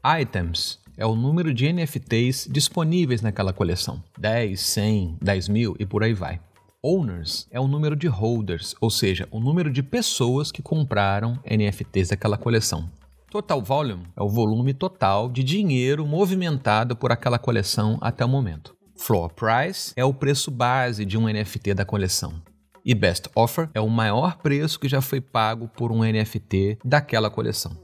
items, 0.05 0.81
é 0.97 1.07
o 1.07 1.15
número 1.15 1.55
de 1.55 1.73
NFTs 1.73 2.49
disponíveis 2.51 3.23
naquela 3.23 3.53
coleção. 3.53 4.03
10, 4.19 4.61
100, 4.61 5.19
10 5.23 5.49
mil 5.49 5.77
e 5.79 5.87
por 5.87 6.03
aí 6.03 6.13
vai. 6.13 6.41
Owners 6.83 7.47
é 7.51 7.61
o 7.61 7.69
número 7.69 7.95
de 7.95 8.09
holders, 8.09 8.75
ou 8.81 8.91
seja, 8.91 9.29
o 9.31 9.39
número 9.39 9.71
de 9.71 9.83
pessoas 9.83 10.51
que 10.51 10.61
compraram 10.61 11.39
NFTs 11.49 12.09
daquela 12.09 12.37
coleção. 12.37 12.91
Total 13.31 13.63
volume 13.63 14.07
é 14.17 14.23
o 14.23 14.29
volume 14.29 14.75
total 14.75 15.31
de 15.31 15.45
dinheiro 15.45 16.05
movimentado 16.05 16.97
por 16.97 17.13
aquela 17.13 17.39
coleção 17.39 17.97
até 18.01 18.25
o 18.25 18.29
momento. 18.29 18.75
Floor 18.97 19.33
price 19.33 19.93
é 19.97 20.05
o 20.05 20.13
preço 20.13 20.51
base 20.51 21.05
de 21.05 21.17
um 21.17 21.29
NFT 21.29 21.75
da 21.75 21.85
coleção. 21.85 22.43
E 22.85 22.95
best 22.95 23.29
offer 23.37 23.71
é 23.73 23.81
o 23.81 23.89
maior 23.89 24.39
preço 24.39 24.79
que 24.81 24.89
já 24.89 25.01
foi 25.01 25.21
pago 25.21 25.69
por 25.69 25.93
um 25.93 26.01
NFT 26.01 26.79
daquela 26.85 27.31
coleção. 27.31 27.77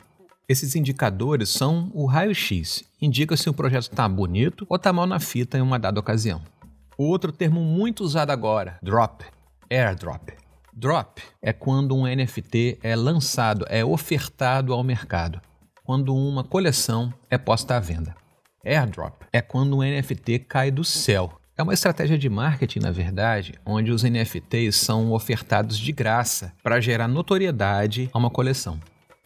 Esses 0.48 0.74
indicadores 0.74 1.50
são 1.50 1.90
o 1.92 2.06
raio-x, 2.06 2.82
indica 3.02 3.36
se 3.36 3.50
o 3.50 3.52
projeto 3.52 3.82
está 3.82 4.08
bonito 4.08 4.64
ou 4.66 4.76
está 4.76 4.90
mal 4.94 5.06
na 5.06 5.20
fita 5.20 5.58
em 5.58 5.60
uma 5.60 5.78
dada 5.78 6.00
ocasião. 6.00 6.40
Outro 6.96 7.30
termo 7.30 7.60
muito 7.60 8.02
usado 8.02 8.30
agora, 8.30 8.78
drop, 8.82 9.26
airdrop. 9.70 10.30
Drop 10.72 11.20
é 11.42 11.52
quando 11.52 11.94
um 11.94 12.06
NFT 12.06 12.78
é 12.82 12.96
lançado, 12.96 13.66
é 13.68 13.84
ofertado 13.84 14.72
ao 14.72 14.82
mercado, 14.82 15.38
quando 15.84 16.16
uma 16.16 16.42
coleção 16.42 17.12
é 17.28 17.36
posta 17.36 17.76
à 17.76 17.80
venda. 17.80 18.16
Airdrop 18.64 19.24
é 19.30 19.42
quando 19.42 19.76
um 19.76 19.82
NFT 19.82 20.38
cai 20.38 20.70
do 20.70 20.82
céu. 20.82 21.38
É 21.58 21.62
uma 21.62 21.74
estratégia 21.74 22.16
de 22.16 22.30
marketing, 22.30 22.78
na 22.78 22.90
verdade, 22.90 23.52
onde 23.66 23.92
os 23.92 24.02
NFTs 24.02 24.76
são 24.76 25.12
ofertados 25.12 25.78
de 25.78 25.92
graça 25.92 26.54
para 26.62 26.80
gerar 26.80 27.06
notoriedade 27.06 28.08
a 28.14 28.18
uma 28.18 28.30
coleção. 28.30 28.80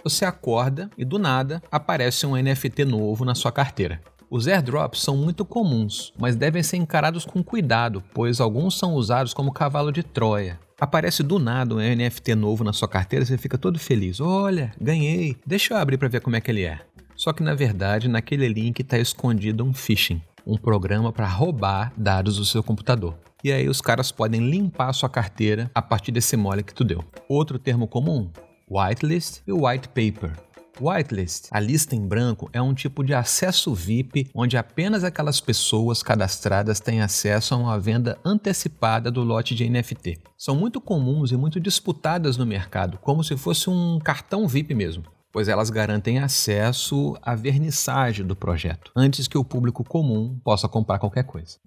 Você 0.04 0.24
acorda 0.24 0.90
e 0.98 1.04
do 1.04 1.18
nada 1.18 1.62
aparece 1.70 2.26
um 2.26 2.36
NFT 2.36 2.84
novo 2.84 3.24
na 3.24 3.34
sua 3.34 3.52
carteira. 3.52 4.00
Os 4.28 4.48
airdrops 4.48 5.00
são 5.00 5.16
muito 5.16 5.44
comuns, 5.44 6.12
mas 6.18 6.34
devem 6.34 6.62
ser 6.62 6.78
encarados 6.78 7.24
com 7.24 7.42
cuidado, 7.42 8.02
pois 8.12 8.40
alguns 8.40 8.78
são 8.78 8.94
usados 8.94 9.34
como 9.34 9.52
cavalo 9.52 9.92
de 9.92 10.02
Troia. 10.02 10.58
Aparece 10.80 11.22
do 11.22 11.38
nada 11.38 11.74
um 11.74 11.78
NFT 11.78 12.34
novo 12.34 12.64
na 12.64 12.72
sua 12.72 12.88
carteira 12.88 13.24
você 13.24 13.38
fica 13.38 13.56
todo 13.56 13.78
feliz. 13.78 14.20
Olha, 14.20 14.72
ganhei. 14.80 15.36
Deixa 15.46 15.74
eu 15.74 15.78
abrir 15.78 15.98
para 15.98 16.08
ver 16.08 16.20
como 16.20 16.34
é 16.34 16.40
que 16.40 16.50
ele 16.50 16.64
é. 16.64 16.80
Só 17.14 17.32
que 17.32 17.42
na 17.42 17.54
verdade, 17.54 18.08
naquele 18.08 18.48
link 18.48 18.80
está 18.80 18.98
escondido 18.98 19.64
um 19.64 19.72
phishing, 19.72 20.20
um 20.44 20.56
programa 20.56 21.12
para 21.12 21.28
roubar 21.28 21.92
dados 21.96 22.38
do 22.38 22.44
seu 22.44 22.62
computador. 22.62 23.16
E 23.44 23.52
aí 23.52 23.68
os 23.68 23.80
caras 23.80 24.10
podem 24.10 24.40
limpar 24.50 24.88
a 24.88 24.92
sua 24.92 25.08
carteira 25.08 25.70
a 25.74 25.82
partir 25.82 26.10
desse 26.10 26.36
mole 26.36 26.62
que 26.62 26.74
tu 26.74 26.82
deu. 26.82 27.04
Outro 27.28 27.58
termo 27.58 27.86
comum, 27.86 28.30
whitelist 28.68 29.42
e 29.46 29.53
white 29.53 29.88
paper. 29.88 30.33
Whitelist, 30.81 31.48
a 31.51 31.61
lista 31.61 31.94
em 31.94 32.07
branco, 32.07 32.48
é 32.53 32.61
um 32.61 32.72
tipo 32.72 33.05
de 33.05 33.12
acesso 33.12 33.75
VIP 33.75 34.31
onde 34.35 34.57
apenas 34.57 35.05
aquelas 35.05 35.40
pessoas 35.40 36.03
cadastradas 36.03 36.81
têm 36.81 37.03
acesso 37.03 37.55
a 37.55 37.59
uma 37.59 37.79
venda 37.79 38.18
antecipada 38.25 39.11
do 39.11 39.22
lote 39.22 39.55
de 39.55 39.68
NFT. 39.68 40.18
São 40.37 40.57
muito 40.57 40.81
comuns 40.81 41.31
e 41.31 41.37
muito 41.37 41.61
disputadas 41.61 42.37
no 42.37 42.46
mercado, 42.46 42.98
como 42.98 43.22
se 43.22 43.37
fosse 43.37 43.68
um 43.68 43.98
cartão 43.98 44.48
VIP 44.48 44.75
mesmo, 44.75 45.05
pois 45.31 45.46
elas 45.46 45.68
garantem 45.68 46.18
acesso 46.18 47.16
à 47.20 47.35
vernissagem 47.35 48.27
do 48.27 48.35
projeto, 48.35 48.90
antes 48.96 49.29
que 49.29 49.38
o 49.38 49.44
público 49.44 49.85
comum 49.85 50.40
possa 50.42 50.68
comprar 50.68 50.98
qualquer 50.98 51.25
coisa. 51.25 51.59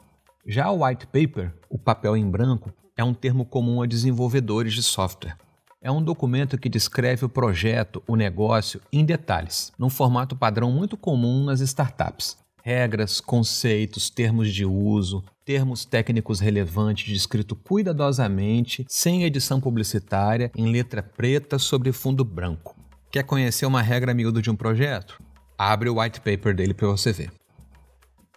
Já 0.47 0.71
o 0.71 0.83
white 0.83 1.05
paper, 1.07 1.53
o 1.69 1.77
papel 1.77 2.17
em 2.17 2.29
branco, 2.29 2.73
é 2.97 3.03
um 3.03 3.13
termo 3.13 3.45
comum 3.45 3.81
a 3.81 3.85
desenvolvedores 3.85 4.73
de 4.73 4.81
software 4.81 5.37
é 5.81 5.91
um 5.91 6.01
documento 6.01 6.57
que 6.57 6.69
descreve 6.69 7.25
o 7.25 7.29
projeto, 7.29 8.01
o 8.07 8.15
negócio 8.15 8.81
em 8.91 9.05
detalhes, 9.05 9.71
num 9.77 9.89
formato 9.89 10.35
padrão 10.35 10.71
muito 10.71 10.97
comum 10.97 11.43
nas 11.43 11.59
startups. 11.59 12.37
Regras, 12.63 13.21
conceitos, 13.21 14.09
termos 14.09 14.51
de 14.51 14.65
uso, 14.65 15.23
termos 15.45 15.85
técnicos 15.85 16.39
relevantes 16.39 17.13
descrito 17.13 17.55
cuidadosamente, 17.55 18.83
sem 18.89 19.23
edição 19.23 19.61
publicitária, 19.61 20.51
em 20.55 20.71
letra 20.71 21.03
preta 21.03 21.59
sobre 21.59 21.91
fundo 21.91 22.25
branco. 22.25 22.75
Quer 23.11 23.23
conhecer 23.23 23.67
uma 23.67 23.83
regra 23.83 24.13
miúda 24.13 24.41
de 24.41 24.49
um 24.49 24.55
projeto? 24.55 25.21
Abre 25.55 25.89
o 25.89 26.01
white 26.01 26.19
paper 26.19 26.55
dele 26.55 26.73
para 26.73 26.87
você 26.87 27.13
ver. 27.13 27.31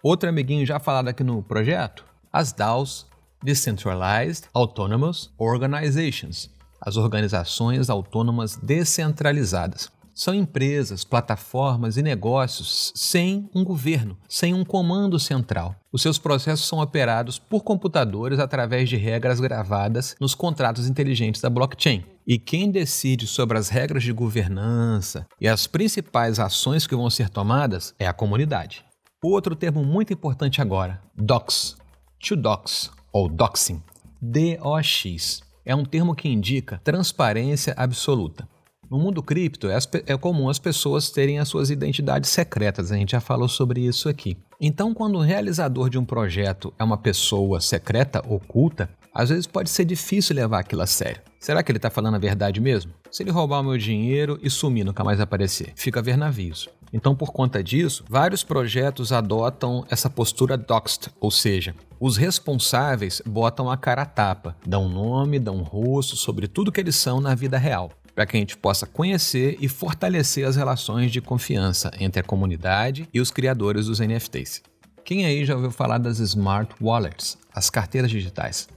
Outro 0.03 0.29
amiguinho 0.29 0.65
já 0.65 0.79
falado 0.79 1.07
aqui 1.07 1.23
no 1.23 1.41
projeto, 1.41 2.05
as 2.31 2.53
DAOs, 2.53 3.07
Decentralized 3.43 4.47
Autonomous 4.53 5.31
Organizations, 5.37 6.49
as 6.81 6.97
organizações 6.97 7.89
autônomas 7.89 8.55
descentralizadas. 8.55 9.91
São 10.19 10.33
empresas, 10.33 11.05
plataformas 11.05 11.95
e 11.95 12.01
negócios 12.01 12.91
sem 12.93 13.49
um 13.55 13.63
governo, 13.63 14.17
sem 14.27 14.53
um 14.53 14.65
comando 14.65 15.17
central. 15.17 15.73
Os 15.93 16.01
seus 16.01 16.19
processos 16.19 16.67
são 16.67 16.79
operados 16.79 17.39
por 17.39 17.63
computadores 17.63 18.37
através 18.37 18.89
de 18.89 18.97
regras 18.97 19.39
gravadas 19.39 20.17
nos 20.19 20.35
contratos 20.35 20.89
inteligentes 20.89 21.39
da 21.39 21.49
blockchain. 21.49 22.03
E 22.27 22.37
quem 22.37 22.69
decide 22.69 23.25
sobre 23.25 23.57
as 23.57 23.69
regras 23.69 24.03
de 24.03 24.11
governança 24.11 25.25
e 25.39 25.47
as 25.47 25.67
principais 25.67 26.37
ações 26.37 26.85
que 26.85 26.97
vão 26.97 27.09
ser 27.09 27.29
tomadas 27.29 27.95
é 27.97 28.05
a 28.05 28.13
comunidade. 28.13 28.83
Outro 29.23 29.55
termo 29.55 29.85
muito 29.85 30.11
importante 30.11 30.61
agora, 30.61 31.01
docs, 31.15 31.77
to 32.19 32.35
docs 32.35 32.91
ou 33.13 33.29
doxing, 33.29 33.81
DOX. 34.21 35.48
É 35.69 35.75
um 35.75 35.85
termo 35.85 36.15
que 36.15 36.27
indica 36.27 36.81
transparência 36.83 37.75
absoluta. 37.77 38.49
No 38.89 38.97
mundo 38.97 39.21
cripto, 39.21 39.69
é, 39.69 39.77
é 40.07 40.17
comum 40.17 40.49
as 40.49 40.57
pessoas 40.57 41.11
terem 41.11 41.37
as 41.37 41.47
suas 41.47 41.69
identidades 41.69 42.31
secretas, 42.31 42.91
a 42.91 42.97
gente 42.97 43.11
já 43.11 43.19
falou 43.19 43.47
sobre 43.47 43.81
isso 43.81 44.09
aqui. 44.09 44.35
Então, 44.59 44.95
quando 44.95 45.19
o 45.19 45.21
realizador 45.21 45.87
de 45.87 45.99
um 45.99 46.03
projeto 46.03 46.73
é 46.79 46.83
uma 46.83 46.97
pessoa 46.97 47.61
secreta, 47.61 48.19
oculta, 48.27 48.89
às 49.13 49.29
vezes 49.29 49.45
pode 49.45 49.69
ser 49.69 49.85
difícil 49.85 50.35
levar 50.35 50.61
aquilo 50.61 50.81
a 50.81 50.87
sério. 50.87 51.21
Será 51.39 51.61
que 51.61 51.71
ele 51.71 51.77
está 51.77 51.91
falando 51.91 52.15
a 52.15 52.19
verdade 52.19 52.59
mesmo? 52.59 52.91
Se 53.11 53.21
ele 53.21 53.29
roubar 53.29 53.59
o 53.59 53.63
meu 53.63 53.77
dinheiro 53.77 54.39
e 54.41 54.49
sumir, 54.49 54.83
nunca 54.83 55.03
mais 55.03 55.19
aparecer, 55.19 55.73
fica 55.75 55.99
a 55.99 56.03
ver 56.03 56.17
navios. 56.17 56.67
Então, 56.91 57.15
por 57.15 57.31
conta 57.31 57.63
disso, 57.63 58.03
vários 58.09 58.43
projetos 58.43 59.11
adotam 59.11 59.85
essa 59.89 60.09
postura 60.09 60.57
doxed, 60.57 61.11
ou 61.19 61.29
seja, 61.29 61.75
os 61.99 62.17
responsáveis 62.17 63.21
botam 63.25 63.69
a 63.69 63.77
cara 63.77 64.01
a 64.01 64.05
tapa, 64.05 64.55
dão 64.65 64.89
nome, 64.89 65.39
dão 65.39 65.61
rosto 65.61 66.15
sobre 66.15 66.47
tudo 66.47 66.71
que 66.71 66.79
eles 66.79 66.95
são 66.95 67.21
na 67.21 67.35
vida 67.35 67.57
real 67.57 67.91
para 68.19 68.25
que 68.25 68.35
a 68.35 68.39
gente 68.41 68.57
possa 68.57 68.85
conhecer 68.85 69.57
e 69.61 69.69
fortalecer 69.69 70.45
as 70.45 70.57
relações 70.57 71.09
de 71.09 71.21
confiança 71.21 71.89
entre 72.01 72.19
a 72.19 72.23
comunidade 72.23 73.07
e 73.13 73.21
os 73.21 73.31
criadores 73.31 73.85
dos 73.85 74.01
NFTs. 74.01 74.61
Quem 75.05 75.25
aí 75.25 75.45
já 75.45 75.55
ouviu 75.55 75.71
falar 75.71 75.99
das 75.99 76.19
Smart 76.19 76.75
Wallets, 76.81 77.37
as 77.53 77.69
carteiras 77.69 78.11
digitais? 78.11 78.67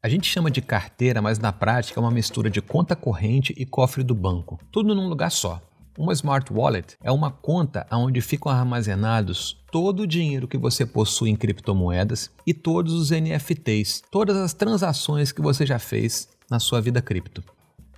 A 0.00 0.08
gente 0.08 0.30
chama 0.30 0.48
de 0.48 0.62
carteira, 0.62 1.20
mas 1.20 1.40
na 1.40 1.52
prática 1.52 1.98
é 1.98 2.00
uma 2.00 2.12
mistura 2.12 2.48
de 2.48 2.62
conta 2.62 2.94
corrente 2.94 3.52
e 3.56 3.66
cofre 3.66 4.04
do 4.04 4.14
banco, 4.14 4.60
tudo 4.70 4.94
num 4.94 5.08
lugar 5.08 5.32
só. 5.32 5.60
Uma 5.98 6.12
Smart 6.12 6.52
Wallet 6.52 6.94
é 7.02 7.10
uma 7.10 7.30
conta 7.30 7.86
onde 7.90 8.20
ficam 8.20 8.52
armazenados 8.52 9.56
todo 9.72 10.00
o 10.00 10.06
dinheiro 10.06 10.46
que 10.46 10.58
você 10.58 10.84
possui 10.84 11.30
em 11.30 11.36
criptomoedas 11.36 12.30
e 12.46 12.52
todos 12.52 12.92
os 12.92 13.10
NFTs, 13.10 14.02
todas 14.10 14.36
as 14.36 14.52
transações 14.52 15.32
que 15.32 15.40
você 15.40 15.64
já 15.64 15.78
fez 15.78 16.28
na 16.50 16.60
sua 16.60 16.82
vida 16.82 17.00
cripto. 17.00 17.42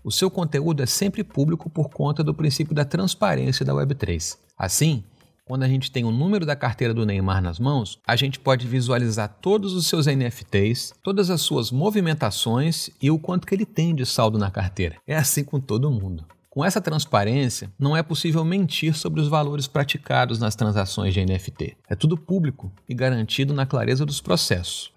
O 0.04 0.12
seu 0.12 0.30
conteúdo 0.30 0.80
é 0.80 0.86
sempre 0.86 1.24
público 1.24 1.68
por 1.68 1.90
conta 1.90 2.22
do 2.22 2.32
princípio 2.32 2.72
da 2.72 2.84
transparência 2.84 3.66
da 3.66 3.74
Web3. 3.74 4.38
Assim, 4.56 5.02
quando 5.44 5.64
a 5.64 5.68
gente 5.68 5.90
tem 5.90 6.04
o 6.04 6.12
número 6.12 6.46
da 6.46 6.54
carteira 6.54 6.94
do 6.94 7.04
Neymar 7.04 7.42
nas 7.42 7.58
mãos, 7.58 7.98
a 8.06 8.14
gente 8.14 8.38
pode 8.38 8.64
visualizar 8.68 9.38
todos 9.42 9.72
os 9.72 9.86
seus 9.86 10.06
NFTs, 10.06 10.92
todas 11.02 11.30
as 11.30 11.40
suas 11.40 11.72
movimentações 11.72 12.90
e 13.02 13.10
o 13.10 13.18
quanto 13.18 13.44
que 13.44 13.56
ele 13.56 13.66
tem 13.66 13.92
de 13.92 14.06
saldo 14.06 14.38
na 14.38 14.52
carteira. 14.52 14.96
É 15.04 15.16
assim 15.16 15.42
com 15.42 15.58
todo 15.58 15.90
mundo. 15.90 16.24
Com 16.50 16.64
essa 16.64 16.80
transparência, 16.80 17.70
não 17.78 17.94
é 17.94 18.02
possível 18.02 18.42
mentir 18.42 18.94
sobre 18.94 19.20
os 19.20 19.28
valores 19.28 19.66
praticados 19.66 20.38
nas 20.38 20.56
transações 20.56 21.12
de 21.12 21.24
NFT. 21.24 21.76
É 21.88 21.94
tudo 21.94 22.16
público 22.16 22.72
e 22.88 22.94
garantido 22.94 23.52
na 23.52 23.66
clareza 23.66 24.06
dos 24.06 24.20
processos. 24.20 24.90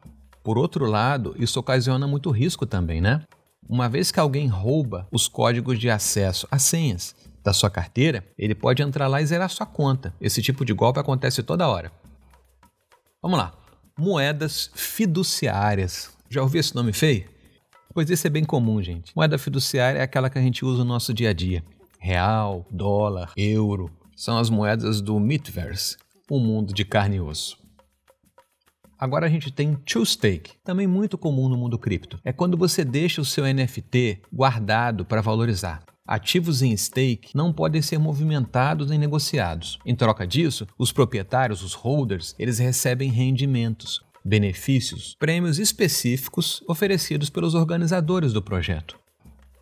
Por 0.44 0.58
outro 0.58 0.86
lado, 0.86 1.36
isso 1.38 1.60
ocasiona 1.60 2.08
muito 2.08 2.32
risco 2.32 2.66
também, 2.66 3.02
né? 3.02 3.22
Uma 3.68 3.90
vez 3.90 4.12
que 4.12 4.20
alguém 4.20 4.48
rouba 4.48 5.08
os 5.12 5.28
códigos 5.28 5.78
de 5.78 5.90
acesso, 5.90 6.48
as 6.50 6.64
senhas 6.64 7.14
da 7.44 7.54
sua 7.54 7.70
carteira, 7.70 8.26
ele 8.38 8.56
pode 8.56 8.82
entrar 8.82 9.08
lá 9.08 9.22
e 9.22 9.26
zerar 9.26 9.50
sua 9.50 9.66
conta. 9.66 10.14
Esse 10.22 10.42
tipo 10.42 10.64
de 10.64 10.74
golpe 10.74 11.00
acontece 11.00 11.44
toda 11.44 11.68
hora. 11.68 11.92
Vamos 13.22 13.38
lá. 13.38 13.54
Moedas 14.00 14.72
fiduciárias. 14.74 16.12
Já 16.30 16.42
ouviu 16.42 16.60
esse 16.60 16.74
nome 16.74 16.94
feio? 16.94 17.31
Pois 17.94 18.10
isso 18.10 18.26
é 18.26 18.30
bem 18.30 18.44
comum, 18.44 18.82
gente. 18.82 19.12
Moeda 19.16 19.38
fiduciária 19.38 20.00
é 20.00 20.04
aquela 20.04 20.30
que 20.30 20.38
a 20.38 20.42
gente 20.42 20.64
usa 20.64 20.80
no 20.80 20.90
nosso 20.90 21.14
dia 21.14 21.30
a 21.30 21.34
dia. 21.34 21.64
Real, 22.00 22.66
dólar, 22.72 23.32
euro. 23.36 23.92
São 24.16 24.38
as 24.38 24.50
moedas 24.50 25.02
do 25.02 25.20
Metaverse, 25.20 25.98
um 26.30 26.40
mundo 26.40 26.74
de 26.74 26.86
carne 26.86 27.18
e 27.18 27.22
osso. 27.22 27.58
Agora 28.98 29.26
a 29.26 29.30
gente 29.30 29.52
tem 29.52 29.74
True 29.74 30.06
Stake, 30.06 30.54
também 30.64 30.86
muito 30.86 31.18
comum 31.18 31.50
no 31.50 31.58
mundo 31.58 31.78
cripto. 31.80 32.20
É 32.24 32.32
quando 32.32 32.56
você 32.56 32.86
deixa 32.86 33.20
o 33.20 33.26
seu 33.26 33.52
NFT 33.52 34.22
guardado 34.32 35.04
para 35.04 35.22
valorizar. 35.22 35.84
Ativos 36.06 36.62
em 36.62 36.76
stake 36.76 37.36
não 37.36 37.54
podem 37.54 37.82
ser 37.82 37.98
movimentados 37.98 38.90
nem 38.90 39.00
negociados. 39.00 39.80
Em 39.86 39.96
troca 39.96 40.28
disso, 40.28 40.68
os 40.78 40.92
proprietários, 40.92 41.64
os 41.64 41.74
holders, 41.74 42.36
eles 42.38 42.60
recebem 42.60 43.10
rendimentos, 43.10 44.02
benefícios, 44.24 45.16
prêmios 45.20 45.60
específicos 45.60 46.64
oferecidos 46.68 47.30
pelos 47.30 47.56
organizadores 47.56 48.34
do 48.34 48.42
projeto. 48.42 49.00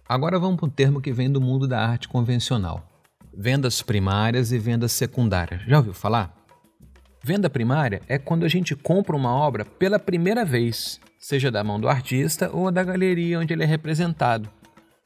Agora 0.08 0.40
vamos 0.40 0.58
para 0.58 0.66
um 0.66 0.70
termo 0.70 1.02
que 1.02 1.14
vem 1.14 1.32
do 1.32 1.40
mundo 1.40 1.68
da 1.68 1.86
arte 1.86 2.08
convencional: 2.08 2.88
vendas 3.34 3.82
primárias 3.82 4.52
e 4.52 4.58
vendas 4.58 4.92
secundárias. 4.92 5.62
Já 5.68 5.78
ouviu 5.78 5.94
falar? 5.94 6.36
Venda 7.24 7.50
primária 7.50 8.02
é 8.08 8.18
quando 8.18 8.46
a 8.46 8.48
gente 8.48 8.76
compra 8.76 9.16
uma 9.16 9.32
obra 9.32 9.66
pela 9.66 10.00
primeira 10.00 10.46
vez, 10.46 11.00
seja 11.20 11.52
da 11.52 11.64
mão 11.64 11.80
do 11.80 11.90
artista 11.90 12.50
ou 12.52 12.72
da 12.72 12.84
galeria 12.84 13.40
onde 13.40 13.54
ele 13.54 13.64
é 13.64 13.68
representado. 13.68 14.50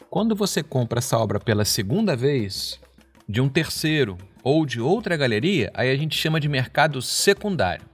Quando 0.10 0.36
você 0.36 0.62
compra 0.62 1.00
essa 1.00 1.18
obra 1.18 1.40
pela 1.40 1.66
segunda 1.66 2.16
vez, 2.16 2.80
de 3.28 3.42
um 3.42 3.50
terceiro 3.50 4.16
ou 4.44 4.66
de 4.66 4.80
outra 4.80 5.18
galeria, 5.18 5.72
aí 5.74 5.90
a 5.90 5.96
gente 5.96 6.16
chama 6.16 6.40
de 6.40 6.48
mercado 6.48 7.02
secundário. 7.02 7.93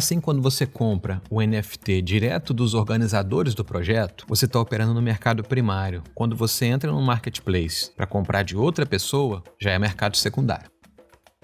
Assim, 0.00 0.18
quando 0.18 0.40
você 0.40 0.64
compra 0.64 1.20
o 1.28 1.42
NFT 1.42 2.00
direto 2.00 2.54
dos 2.54 2.72
organizadores 2.72 3.54
do 3.54 3.62
projeto, 3.62 4.24
você 4.26 4.46
está 4.46 4.58
operando 4.58 4.94
no 4.94 5.02
mercado 5.02 5.44
primário. 5.44 6.02
Quando 6.14 6.34
você 6.34 6.64
entra 6.64 6.90
no 6.90 7.02
marketplace 7.02 7.90
para 7.94 8.06
comprar 8.06 8.42
de 8.42 8.56
outra 8.56 8.86
pessoa, 8.86 9.44
já 9.60 9.72
é 9.72 9.78
mercado 9.78 10.16
secundário. 10.16 10.70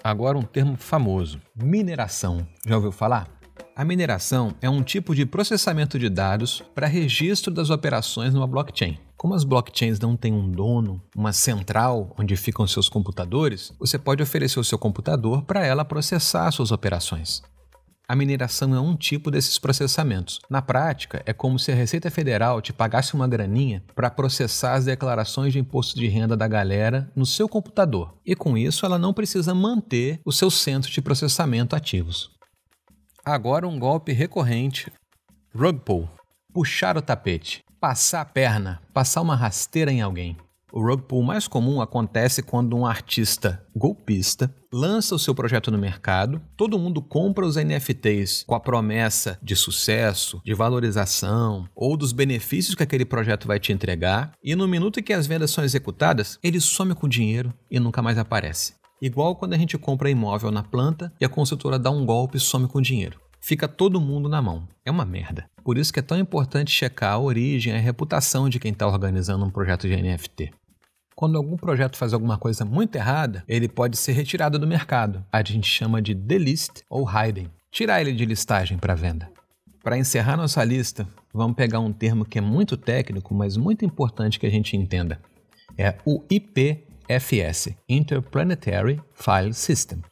Agora 0.03 0.39
um 0.39 0.43
termo 0.43 0.75
famoso: 0.75 1.39
mineração. 1.55 2.49
Já 2.67 2.77
ouviu 2.77 2.91
falar? 2.91 3.29
A 3.77 3.85
mineração 3.85 4.55
é 4.63 4.71
um 4.71 4.83
tipo 4.83 5.15
de 5.15 5.27
processamento 5.27 5.99
de 5.99 6.09
dados 6.09 6.65
para 6.75 6.87
registro 6.87 7.53
das 7.53 7.69
operações 7.69 8.33
numa 8.33 8.47
blockchain. 8.47 8.99
Como 9.19 9.35
as 9.35 9.45
blockchains 9.45 10.01
não 10.01 10.17
têm 10.17 10.33
um 10.33 10.51
dono, 10.51 10.99
uma 11.15 11.35
central 11.35 12.15
onde 12.19 12.35
ficam 12.37 12.67
seus 12.67 12.89
computadores, 12.89 13.75
você 13.79 13.99
pode 13.99 14.23
oferecer 14.23 14.59
o 14.59 14.65
seu 14.65 14.79
computador 14.79 15.43
para 15.43 15.63
ela 15.63 15.85
processar 15.85 16.51
suas 16.51 16.73
operações. 16.73 17.43
A 18.09 18.15
mineração 18.15 18.73
é 18.73 18.79
um 18.79 18.95
tipo 18.95 19.33
desses 19.33 19.59
processamentos. 19.59 20.39
Na 20.49 20.63
prática, 20.63 21.23
é 21.27 21.33
como 21.33 21.59
se 21.59 21.73
a 21.73 21.75
Receita 21.75 22.09
Federal 22.09 22.63
te 22.63 22.73
pagasse 22.73 23.15
uma 23.15 23.27
graninha 23.27 23.83
para 23.97 24.09
processar 24.09 24.75
as 24.75 24.85
declarações 24.85 25.53
de 25.53 25.59
imposto 25.59 25.99
de 25.99 26.07
renda 26.07 26.37
da 26.37 26.47
galera 26.47 27.11
no 27.17 27.27
seu 27.27 27.49
computador. 27.49 28.15
E 28.25 28.37
com 28.37 28.57
isso, 28.57 28.87
ela 28.87 28.97
não 28.97 29.13
precisa 29.13 29.53
manter 29.53 30.21
os 30.25 30.39
seus 30.39 30.55
centros 30.55 30.93
de 30.93 31.03
processamento 31.03 31.75
ativos. 31.75 32.31
Agora, 33.25 33.67
um 33.67 33.77
golpe 33.77 34.13
recorrente: 34.13 34.93
rug 35.53 35.81
pull 35.81 36.09
puxar 36.53 36.97
o 36.97 37.03
tapete, 37.03 37.63
passar 37.79 38.23
a 38.23 38.25
perna, 38.25 38.81
passar 38.95 39.21
uma 39.21 39.37
rasteira 39.37 39.93
em 39.93 40.01
alguém. 40.01 40.37
O 40.73 40.81
rug 40.81 41.03
pull 41.03 41.23
mais 41.23 41.47
comum 41.47 41.81
acontece 41.81 42.43
quando 42.43 42.77
um 42.77 42.85
artista 42.85 43.65
golpista 43.75 44.53
lança 44.73 45.15
o 45.15 45.19
seu 45.19 45.35
projeto 45.35 45.71
no 45.71 45.79
mercado, 45.79 46.43
todo 46.57 46.79
mundo 46.79 47.01
compra 47.01 47.47
os 47.47 47.57
NFTs 47.57 48.45
com 48.47 48.55
a 48.55 48.61
promessa 48.61 49.39
de 49.41 49.55
sucesso, 49.55 50.41
de 50.45 50.53
valorização 50.53 51.69
ou 51.75 51.97
dos 51.97 52.13
benefícios 52.13 52.75
que 52.75 52.83
aquele 52.83 53.05
projeto 53.05 53.47
vai 53.47 53.61
te 53.61 53.73
entregar, 53.73 54.33
e 54.43 54.57
no 54.57 54.67
minuto 54.67 54.99
em 54.99 55.03
que 55.03 55.13
as 55.13 55.27
vendas 55.27 55.51
são 55.53 55.65
executadas, 55.65 56.39
ele 56.43 56.61
some 56.61 56.95
com 56.95 57.07
o 57.07 57.11
dinheiro 57.11 57.55
e 57.71 57.79
nunca 57.79 58.03
mais 58.03 58.19
aparece. 58.19 58.75
Igual 59.01 59.37
quando 59.37 59.55
a 59.55 59.59
gente 59.59 59.79
compra 59.79 60.11
imóvel 60.11 60.51
na 60.51 60.63
planta 60.63 61.13
e 61.21 61.25
a 61.25 61.29
consultora 61.29 61.79
dá 61.79 61.91
um 61.91 62.05
golpe 62.05 62.39
e 62.39 62.41
some 62.41 62.67
com 62.67 62.79
o 62.79 62.83
dinheiro 62.83 63.21
fica 63.47 63.69
todo 63.69 64.01
mundo 64.01 64.29
na 64.29 64.43
mão. 64.43 64.67
É 64.85 64.91
uma 64.91 65.05
merda. 65.05 65.49
Por 65.63 65.79
isso 65.79 65.93
que 65.93 66.01
é 66.01 66.03
tão 66.03 66.19
importante 66.19 66.73
checar 66.73 67.13
a 67.13 67.19
origem 67.19 67.73
e 67.73 67.77
a 67.77 67.81
reputação 67.81 68.49
de 68.49 68.59
quem 68.59 68.73
está 68.73 68.89
organizando 68.89 69.45
um 69.45 69.51
projeto 69.51 69.87
de 69.87 69.95
NFT. 69.97 70.51
Quando 71.15 71.37
algum 71.39 71.57
projeto 71.57 71.97
faz 71.97 72.13
alguma 72.13 72.37
coisa 72.37 72.65
muito 72.65 72.97
errada, 72.97 73.45
ele 73.47 73.69
pode 73.69 73.97
ser 73.97 74.13
retirado 74.13 74.59
do 74.59 74.67
mercado. 74.67 75.25
A 75.33 75.45
gente 75.45 75.69
chama 75.69 76.03
de 76.03 76.13
delist 76.13 76.83
ou 76.91 77.07
hiding. 77.09 77.49
Tirar 77.71 78.01
ele 78.01 78.13
de 78.13 78.25
listagem 78.25 78.79
para 78.79 78.97
venda. 78.97 79.31
Para 79.81 79.97
encerrar 79.97 80.37
nossa 80.37 80.65
lista, 80.65 81.07
vamos 81.33 81.57
pegar 81.57 81.79
um 81.79 81.93
termo 81.93 82.25
que 82.25 82.39
é 82.39 82.43
muito 82.43 82.77
técnico, 82.77 83.33
mas 83.33 83.57
muito 83.57 83.85
importante 83.85 84.41
que 84.41 84.47
a 84.47 84.51
gente 84.51 84.77
entenda. 84.77 85.21
É 85.79 85.95
o 86.05 86.21
IP 86.29 86.85
IFS 87.09 87.69
Interplanetary 87.89 89.01
File 89.15 89.55
System. 89.55 90.03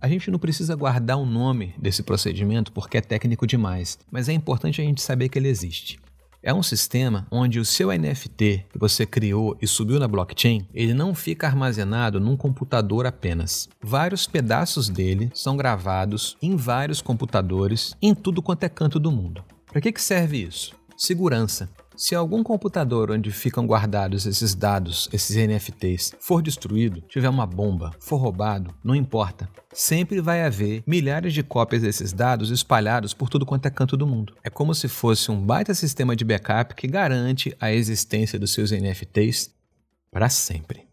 A 0.00 0.08
gente 0.08 0.30
não 0.30 0.38
precisa 0.38 0.74
guardar 0.74 1.16
o 1.16 1.24
nome 1.24 1.74
desse 1.78 2.02
procedimento 2.02 2.70
porque 2.70 2.98
é 2.98 3.00
técnico 3.00 3.46
demais, 3.46 3.98
mas 4.10 4.28
é 4.28 4.32
importante 4.32 4.80
a 4.80 4.84
gente 4.84 5.00
saber 5.00 5.28
que 5.28 5.38
ele 5.38 5.48
existe. 5.48 5.98
É 6.42 6.52
um 6.54 6.62
sistema 6.62 7.26
onde 7.30 7.58
o 7.58 7.64
seu 7.64 7.88
NFT 7.88 8.66
que 8.70 8.78
você 8.78 9.04
criou 9.04 9.56
e 9.60 9.66
subiu 9.66 9.98
na 9.98 10.06
blockchain, 10.06 10.68
ele 10.72 10.94
não 10.94 11.14
fica 11.14 11.46
armazenado 11.46 12.20
num 12.20 12.36
computador 12.36 13.06
apenas. 13.06 13.68
Vários 13.82 14.26
pedaços 14.26 14.88
dele 14.88 15.30
são 15.34 15.56
gravados 15.56 16.36
em 16.40 16.54
vários 16.54 17.00
computadores 17.00 17.96
em 18.00 18.14
tudo 18.14 18.42
quanto 18.42 18.62
é 18.64 18.68
canto 18.68 19.00
do 19.00 19.10
mundo. 19.10 19.42
Para 19.66 19.80
que, 19.80 19.90
que 19.90 20.00
serve 20.00 20.42
isso? 20.42 20.72
Segurança. 20.96 21.68
Se 21.96 22.14
algum 22.14 22.42
computador 22.42 23.10
onde 23.10 23.32
ficam 23.32 23.66
guardados 23.66 24.26
esses 24.26 24.54
dados, 24.54 25.08
esses 25.14 25.34
NFTs, 25.34 26.14
for 26.20 26.42
destruído, 26.42 27.00
tiver 27.08 27.28
uma 27.30 27.46
bomba, 27.46 27.90
for 27.98 28.18
roubado, 28.18 28.74
não 28.84 28.94
importa. 28.94 29.48
Sempre 29.72 30.20
vai 30.20 30.42
haver 30.42 30.82
milhares 30.86 31.32
de 31.32 31.42
cópias 31.42 31.80
desses 31.80 32.12
dados 32.12 32.50
espalhados 32.50 33.14
por 33.14 33.30
tudo 33.30 33.46
quanto 33.46 33.66
é 33.66 33.70
canto 33.70 33.96
do 33.96 34.06
mundo. 34.06 34.34
É 34.44 34.50
como 34.50 34.74
se 34.74 34.88
fosse 34.88 35.30
um 35.30 35.40
baita 35.40 35.72
sistema 35.72 36.14
de 36.14 36.24
backup 36.24 36.74
que 36.74 36.86
garante 36.86 37.56
a 37.58 37.72
existência 37.72 38.38
dos 38.38 38.52
seus 38.52 38.70
NFTs 38.72 39.50
para 40.10 40.28
sempre. 40.28 40.85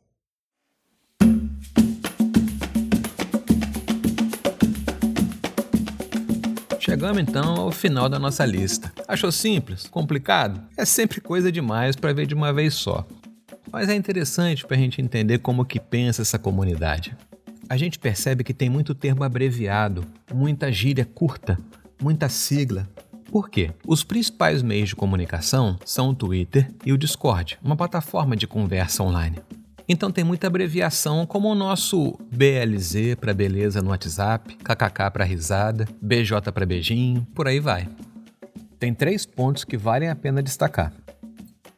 Chegamos 6.93 7.17
então 7.17 7.55
ao 7.55 7.71
final 7.71 8.07
da 8.07 8.19
nossa 8.19 8.45
lista. 8.45 8.93
Achou 9.07 9.31
simples? 9.31 9.87
Complicado? 9.87 10.61
É 10.77 10.85
sempre 10.85 11.19
coisa 11.19 11.51
demais 11.51 11.95
para 11.95 12.13
ver 12.13 12.27
de 12.27 12.35
uma 12.35 12.53
vez 12.53 12.75
só. 12.75 13.03
Mas 13.71 13.89
é 13.89 13.95
interessante 13.95 14.63
para 14.63 14.77
a 14.77 14.79
gente 14.79 15.01
entender 15.01 15.39
como 15.39 15.65
que 15.65 15.79
pensa 15.79 16.21
essa 16.21 16.37
comunidade. 16.37 17.17
A 17.67 17.77
gente 17.77 17.97
percebe 17.97 18.43
que 18.43 18.53
tem 18.53 18.69
muito 18.69 18.93
termo 18.93 19.23
abreviado, 19.23 20.05
muita 20.31 20.71
gíria 20.71 21.03
curta, 21.03 21.57
muita 21.99 22.29
sigla. 22.29 22.87
Por 23.31 23.49
quê? 23.49 23.71
Os 23.87 24.03
principais 24.03 24.61
meios 24.61 24.89
de 24.89 24.95
comunicação 24.95 25.79
são 25.83 26.09
o 26.09 26.15
Twitter 26.15 26.69
e 26.85 26.93
o 26.93 26.97
Discord, 26.97 27.57
uma 27.63 27.75
plataforma 27.75 28.35
de 28.35 28.45
conversa 28.45 29.01
online. 29.01 29.39
Então 29.87 30.11
tem 30.11 30.23
muita 30.23 30.47
abreviação, 30.47 31.25
como 31.25 31.49
o 31.49 31.55
nosso 31.55 32.17
BLZ 32.31 33.15
para 33.19 33.33
beleza 33.33 33.81
no 33.81 33.89
WhatsApp, 33.89 34.55
KKK 34.55 35.11
para 35.11 35.25
risada, 35.25 35.87
BJ 36.01 36.51
para 36.53 36.65
beijinho, 36.65 37.27
por 37.35 37.47
aí 37.47 37.59
vai. 37.59 37.89
Tem 38.79 38.93
três 38.93 39.25
pontos 39.25 39.63
que 39.63 39.77
valem 39.77 40.09
a 40.09 40.15
pena 40.15 40.41
destacar. 40.41 40.93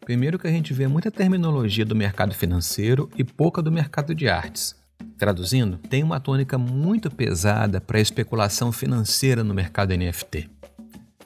Primeiro 0.01 0.37
que 0.37 0.47
a 0.47 0.51
gente 0.51 0.71
vê 0.71 0.87
muita 0.87 1.09
terminologia 1.09 1.83
do 1.83 1.95
mercado 1.95 2.35
financeiro 2.35 3.09
e 3.17 3.23
pouca 3.23 3.59
do 3.59 3.71
mercado 3.71 4.13
de 4.13 4.29
artes. 4.29 4.75
Traduzindo, 5.17 5.77
tem 5.77 6.03
uma 6.03 6.19
tônica 6.19 6.59
muito 6.59 7.09
pesada 7.09 7.81
para 7.81 7.97
a 7.97 8.01
especulação 8.01 8.71
financeira 8.71 9.43
no 9.43 9.53
mercado 9.53 9.97
NFT. 9.97 10.47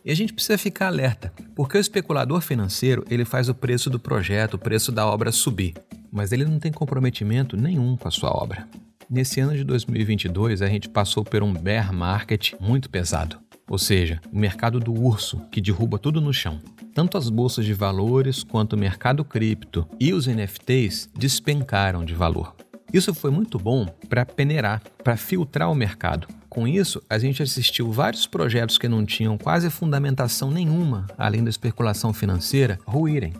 E 0.05 0.11
a 0.11 0.15
gente 0.15 0.33
precisa 0.33 0.57
ficar 0.57 0.87
alerta, 0.87 1.33
porque 1.53 1.77
o 1.77 1.81
especulador 1.81 2.39
financeiro 2.39 3.03
ele 3.09 3.25
faz 3.25 3.49
o 3.49 3.53
preço 3.53 3.89
do 3.89 3.99
projeto, 3.99 4.53
o 4.53 4.59
preço 4.59 4.93
da 4.93 5.05
obra 5.05 5.29
subir 5.29 5.73
mas 6.11 6.31
ele 6.31 6.45
não 6.45 6.59
tem 6.59 6.71
comprometimento 6.71 7.57
nenhum 7.57 7.95
com 7.95 8.07
a 8.07 8.11
sua 8.11 8.29
obra. 8.31 8.67
Nesse 9.09 9.39
ano 9.39 9.55
de 9.55 9.63
2022, 9.63 10.61
a 10.61 10.67
gente 10.67 10.87
passou 10.87 11.23
por 11.23 11.41
um 11.41 11.51
bear 11.51 11.91
market 11.91 12.53
muito 12.59 12.89
pesado, 12.89 13.37
ou 13.67 13.77
seja, 13.77 14.21
o 14.31 14.37
mercado 14.37 14.79
do 14.79 14.93
urso 14.93 15.41
que 15.51 15.59
derruba 15.59 15.97
tudo 15.97 16.21
no 16.21 16.31
chão. 16.31 16.59
Tanto 16.93 17.17
as 17.17 17.29
bolsas 17.29 17.65
de 17.65 17.73
valores 17.73 18.43
quanto 18.43 18.73
o 18.73 18.79
mercado 18.79 19.23
cripto 19.25 19.87
e 19.99 20.13
os 20.13 20.27
NFTs 20.27 21.09
despencaram 21.17 22.05
de 22.05 22.13
valor. 22.13 22.55
Isso 22.93 23.13
foi 23.13 23.31
muito 23.31 23.57
bom 23.57 23.85
para 24.07 24.25
peneirar, 24.25 24.81
para 25.03 25.15
filtrar 25.17 25.71
o 25.71 25.75
mercado. 25.75 26.27
Com 26.47 26.67
isso, 26.67 27.01
a 27.09 27.19
gente 27.19 27.43
assistiu 27.43 27.91
vários 27.91 28.25
projetos 28.25 28.77
que 28.77 28.87
não 28.87 29.05
tinham 29.05 29.37
quase 29.37 29.69
fundamentação 29.69 30.49
nenhuma, 30.49 31.07
além 31.17 31.43
da 31.43 31.49
especulação 31.49 32.11
financeira, 32.11 32.79
ruírem 32.85 33.33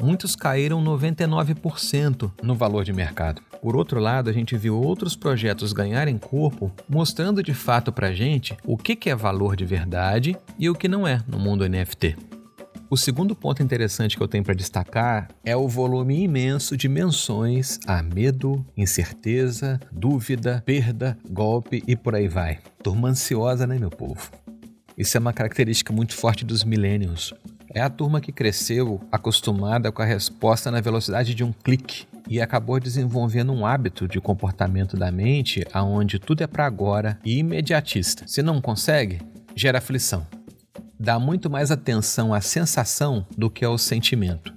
muitos 0.00 0.36
caíram 0.36 0.82
99% 0.82 2.30
no 2.42 2.54
valor 2.54 2.84
de 2.84 2.92
mercado. 2.92 3.42
Por 3.60 3.76
outro 3.76 3.98
lado, 3.98 4.30
a 4.30 4.32
gente 4.32 4.56
viu 4.56 4.80
outros 4.80 5.16
projetos 5.16 5.72
ganharem 5.72 6.16
corpo, 6.16 6.72
mostrando 6.88 7.42
de 7.42 7.52
fato 7.52 7.92
para 7.92 8.12
gente 8.12 8.56
o 8.64 8.76
que 8.76 9.10
é 9.10 9.14
valor 9.14 9.56
de 9.56 9.64
verdade 9.64 10.36
e 10.58 10.70
o 10.70 10.74
que 10.74 10.88
não 10.88 11.06
é 11.06 11.20
no 11.26 11.38
mundo 11.38 11.68
NFT. 11.68 12.16
O 12.90 12.96
segundo 12.96 13.36
ponto 13.36 13.62
interessante 13.62 14.16
que 14.16 14.22
eu 14.22 14.28
tenho 14.28 14.42
para 14.42 14.54
destacar 14.54 15.28
é 15.44 15.54
o 15.54 15.68
volume 15.68 16.22
imenso 16.22 16.74
de 16.74 16.88
menções 16.88 17.78
a 17.86 18.02
medo, 18.02 18.64
incerteza, 18.74 19.78
dúvida, 19.92 20.62
perda, 20.64 21.18
golpe 21.28 21.82
e 21.86 21.94
por 21.94 22.14
aí 22.14 22.28
vai. 22.28 22.60
Turma 22.82 23.10
ansiosa, 23.10 23.66
né, 23.66 23.78
meu 23.78 23.90
povo? 23.90 24.30
Isso 24.96 25.18
é 25.18 25.20
uma 25.20 25.34
característica 25.34 25.92
muito 25.92 26.14
forte 26.14 26.46
dos 26.46 26.64
millennials. 26.64 27.34
É 27.74 27.80
a 27.80 27.90
turma 27.90 28.20
que 28.20 28.32
cresceu 28.32 29.00
acostumada 29.12 29.92
com 29.92 30.00
a 30.00 30.04
resposta 30.04 30.70
na 30.70 30.80
velocidade 30.80 31.34
de 31.34 31.44
um 31.44 31.52
clique 31.52 32.06
e 32.28 32.40
acabou 32.40 32.80
desenvolvendo 32.80 33.52
um 33.52 33.66
hábito 33.66 34.08
de 34.08 34.20
comportamento 34.20 34.96
da 34.96 35.12
mente 35.12 35.64
aonde 35.72 36.18
tudo 36.18 36.42
é 36.42 36.46
para 36.46 36.64
agora 36.64 37.18
e 37.24 37.38
imediatista. 37.38 38.24
Se 38.26 38.42
não 38.42 38.60
consegue, 38.60 39.20
gera 39.54 39.78
aflição. 39.78 40.26
Dá 40.98 41.18
muito 41.18 41.50
mais 41.50 41.70
atenção 41.70 42.32
à 42.32 42.40
sensação 42.40 43.26
do 43.36 43.50
que 43.50 43.64
ao 43.64 43.78
sentimento, 43.78 44.52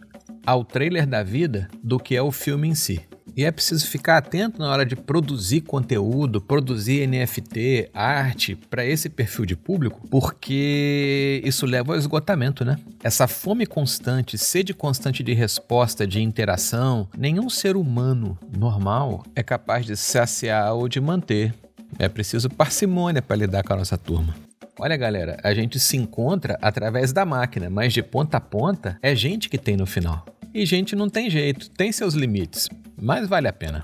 ao 0.46 0.64
trailer 0.64 1.06
da 1.06 1.22
vida 1.22 1.68
do 1.84 2.00
que 2.00 2.18
ao 2.18 2.32
filme 2.32 2.70
em 2.70 2.76
si. 2.76 3.02
E 3.36 3.46
é 3.46 3.52
preciso 3.52 3.88
ficar 3.88 4.18
atento 4.18 4.60
na 4.60 4.70
hora 4.70 4.86
de 4.86 4.96
produzir 4.96 5.62
conteúdo, 5.62 6.42
produzir 6.42 7.08
NFT, 7.08 7.90
arte 7.94 8.56
para 8.56 8.86
esse 8.86 9.10
perfil 9.10 9.46
de 9.46 9.56
público, 9.56 10.08
porque 10.10 11.42
isso 11.46 11.66
leva 11.66 11.94
ao 11.94 12.00
esgotamento, 12.00 12.66
né? 12.66 12.78
Essa 13.04 13.28
fome 13.28 13.66
constante, 13.66 14.38
sede 14.38 14.74
constante 14.74 15.24
de 15.24 15.34
resposta, 15.34 16.06
de 16.06 16.22
interação, 16.22 17.08
nenhum 17.18 17.50
ser 17.50 17.76
humano 17.76 18.38
normal 18.58 19.24
é 19.36 19.42
capaz 19.42 19.86
de 19.86 19.96
saciar 19.96 20.74
ou 20.74 20.88
de 20.88 21.00
manter. 21.00 21.54
É 22.00 22.08
preciso 22.08 22.50
parcimônia 22.50 23.22
para 23.22 23.36
lidar 23.36 23.64
com 23.64 23.74
a 23.74 23.78
nossa 23.78 23.98
turma. 23.98 24.36
Olha, 24.80 24.98
galera, 24.98 25.38
a 25.44 25.54
gente 25.54 25.80
se 25.80 25.98
encontra 25.98 26.58
através 26.62 27.14
da 27.14 27.26
máquina, 27.26 27.70
mas 27.70 27.94
de 27.94 28.02
ponta 28.02 28.38
a 28.38 28.42
ponta 28.42 28.98
é 29.02 29.16
gente 29.16 29.50
que 29.50 29.58
tem 29.58 29.78
no 29.78 29.86
final. 29.86 30.26
E 30.54 30.66
gente 30.66 30.96
não 30.96 31.10
tem 31.10 31.30
jeito, 31.30 31.70
tem 31.70 31.92
seus 31.92 32.14
limites 32.14 32.68
mas 33.02 33.28
vale 33.28 33.48
a 33.48 33.54
pena. 33.54 33.84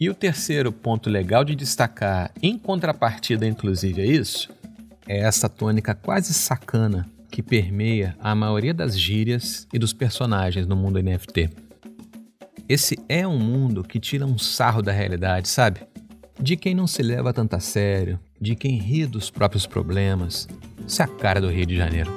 E 0.00 0.08
o 0.08 0.14
terceiro 0.14 0.72
ponto 0.72 1.10
legal 1.10 1.44
de 1.44 1.54
destacar, 1.54 2.30
em 2.42 2.58
contrapartida 2.58 3.46
inclusive 3.46 4.00
a 4.00 4.06
isso, 4.06 4.48
é 5.06 5.18
essa 5.18 5.48
tônica 5.48 5.94
quase 5.94 6.32
sacana 6.32 7.06
que 7.30 7.42
permeia 7.42 8.16
a 8.18 8.34
maioria 8.34 8.72
das 8.72 8.98
gírias 8.98 9.68
e 9.72 9.78
dos 9.78 9.92
personagens 9.92 10.66
no 10.66 10.74
mundo 10.74 11.02
NFT. 11.02 11.50
Esse 12.68 12.98
é 13.08 13.28
um 13.28 13.38
mundo 13.38 13.84
que 13.84 14.00
tira 14.00 14.26
um 14.26 14.38
sarro 14.38 14.82
da 14.82 14.92
realidade, 14.92 15.48
sabe? 15.48 15.80
De 16.40 16.56
quem 16.56 16.74
não 16.74 16.86
se 16.86 17.02
leva 17.02 17.32
tanto 17.32 17.54
a 17.54 17.60
sério, 17.60 18.18
de 18.40 18.56
quem 18.56 18.78
ri 18.78 19.06
dos 19.06 19.30
próprios 19.30 19.66
problemas. 19.66 20.48
Isso 20.86 21.00
é 21.00 21.04
a 21.04 21.08
cara 21.08 21.40
do 21.40 21.48
Rio 21.48 21.66
de 21.66 21.76
Janeiro. 21.76 22.10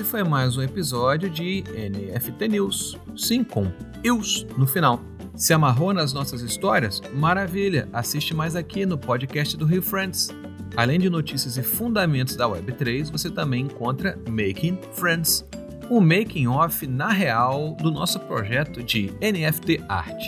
Esse 0.00 0.10
foi 0.10 0.24
mais 0.24 0.56
um 0.56 0.62
episódio 0.62 1.28
de 1.28 1.62
NFT 1.62 2.48
News. 2.48 2.98
Sim, 3.14 3.44
com 3.44 3.70
EUS 4.02 4.46
no 4.56 4.66
final. 4.66 5.02
Se 5.36 5.52
amarrou 5.52 5.92
nas 5.92 6.14
nossas 6.14 6.40
histórias? 6.40 7.02
Maravilha! 7.12 7.86
Assiste 7.92 8.32
mais 8.32 8.56
aqui 8.56 8.86
no 8.86 8.96
podcast 8.96 9.54
do 9.58 9.66
Rio 9.66 9.82
Friends. 9.82 10.30
Além 10.74 10.98
de 10.98 11.10
notícias 11.10 11.58
e 11.58 11.62
fundamentos 11.62 12.34
da 12.34 12.48
Web3, 12.48 13.12
você 13.12 13.30
também 13.30 13.64
encontra 13.64 14.18
Making 14.26 14.78
Friends, 14.94 15.44
o 15.90 16.00
making 16.00 16.46
off 16.46 16.86
na 16.86 17.10
real 17.10 17.76
do 17.78 17.90
nosso 17.90 18.18
projeto 18.20 18.82
de 18.82 19.12
NFT 19.20 19.84
Art. 19.86 20.22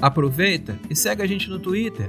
Aproveita 0.00 0.78
e 0.88 0.96
segue 0.96 1.22
a 1.22 1.26
gente 1.26 1.50
no 1.50 1.58
Twitter, 1.58 2.08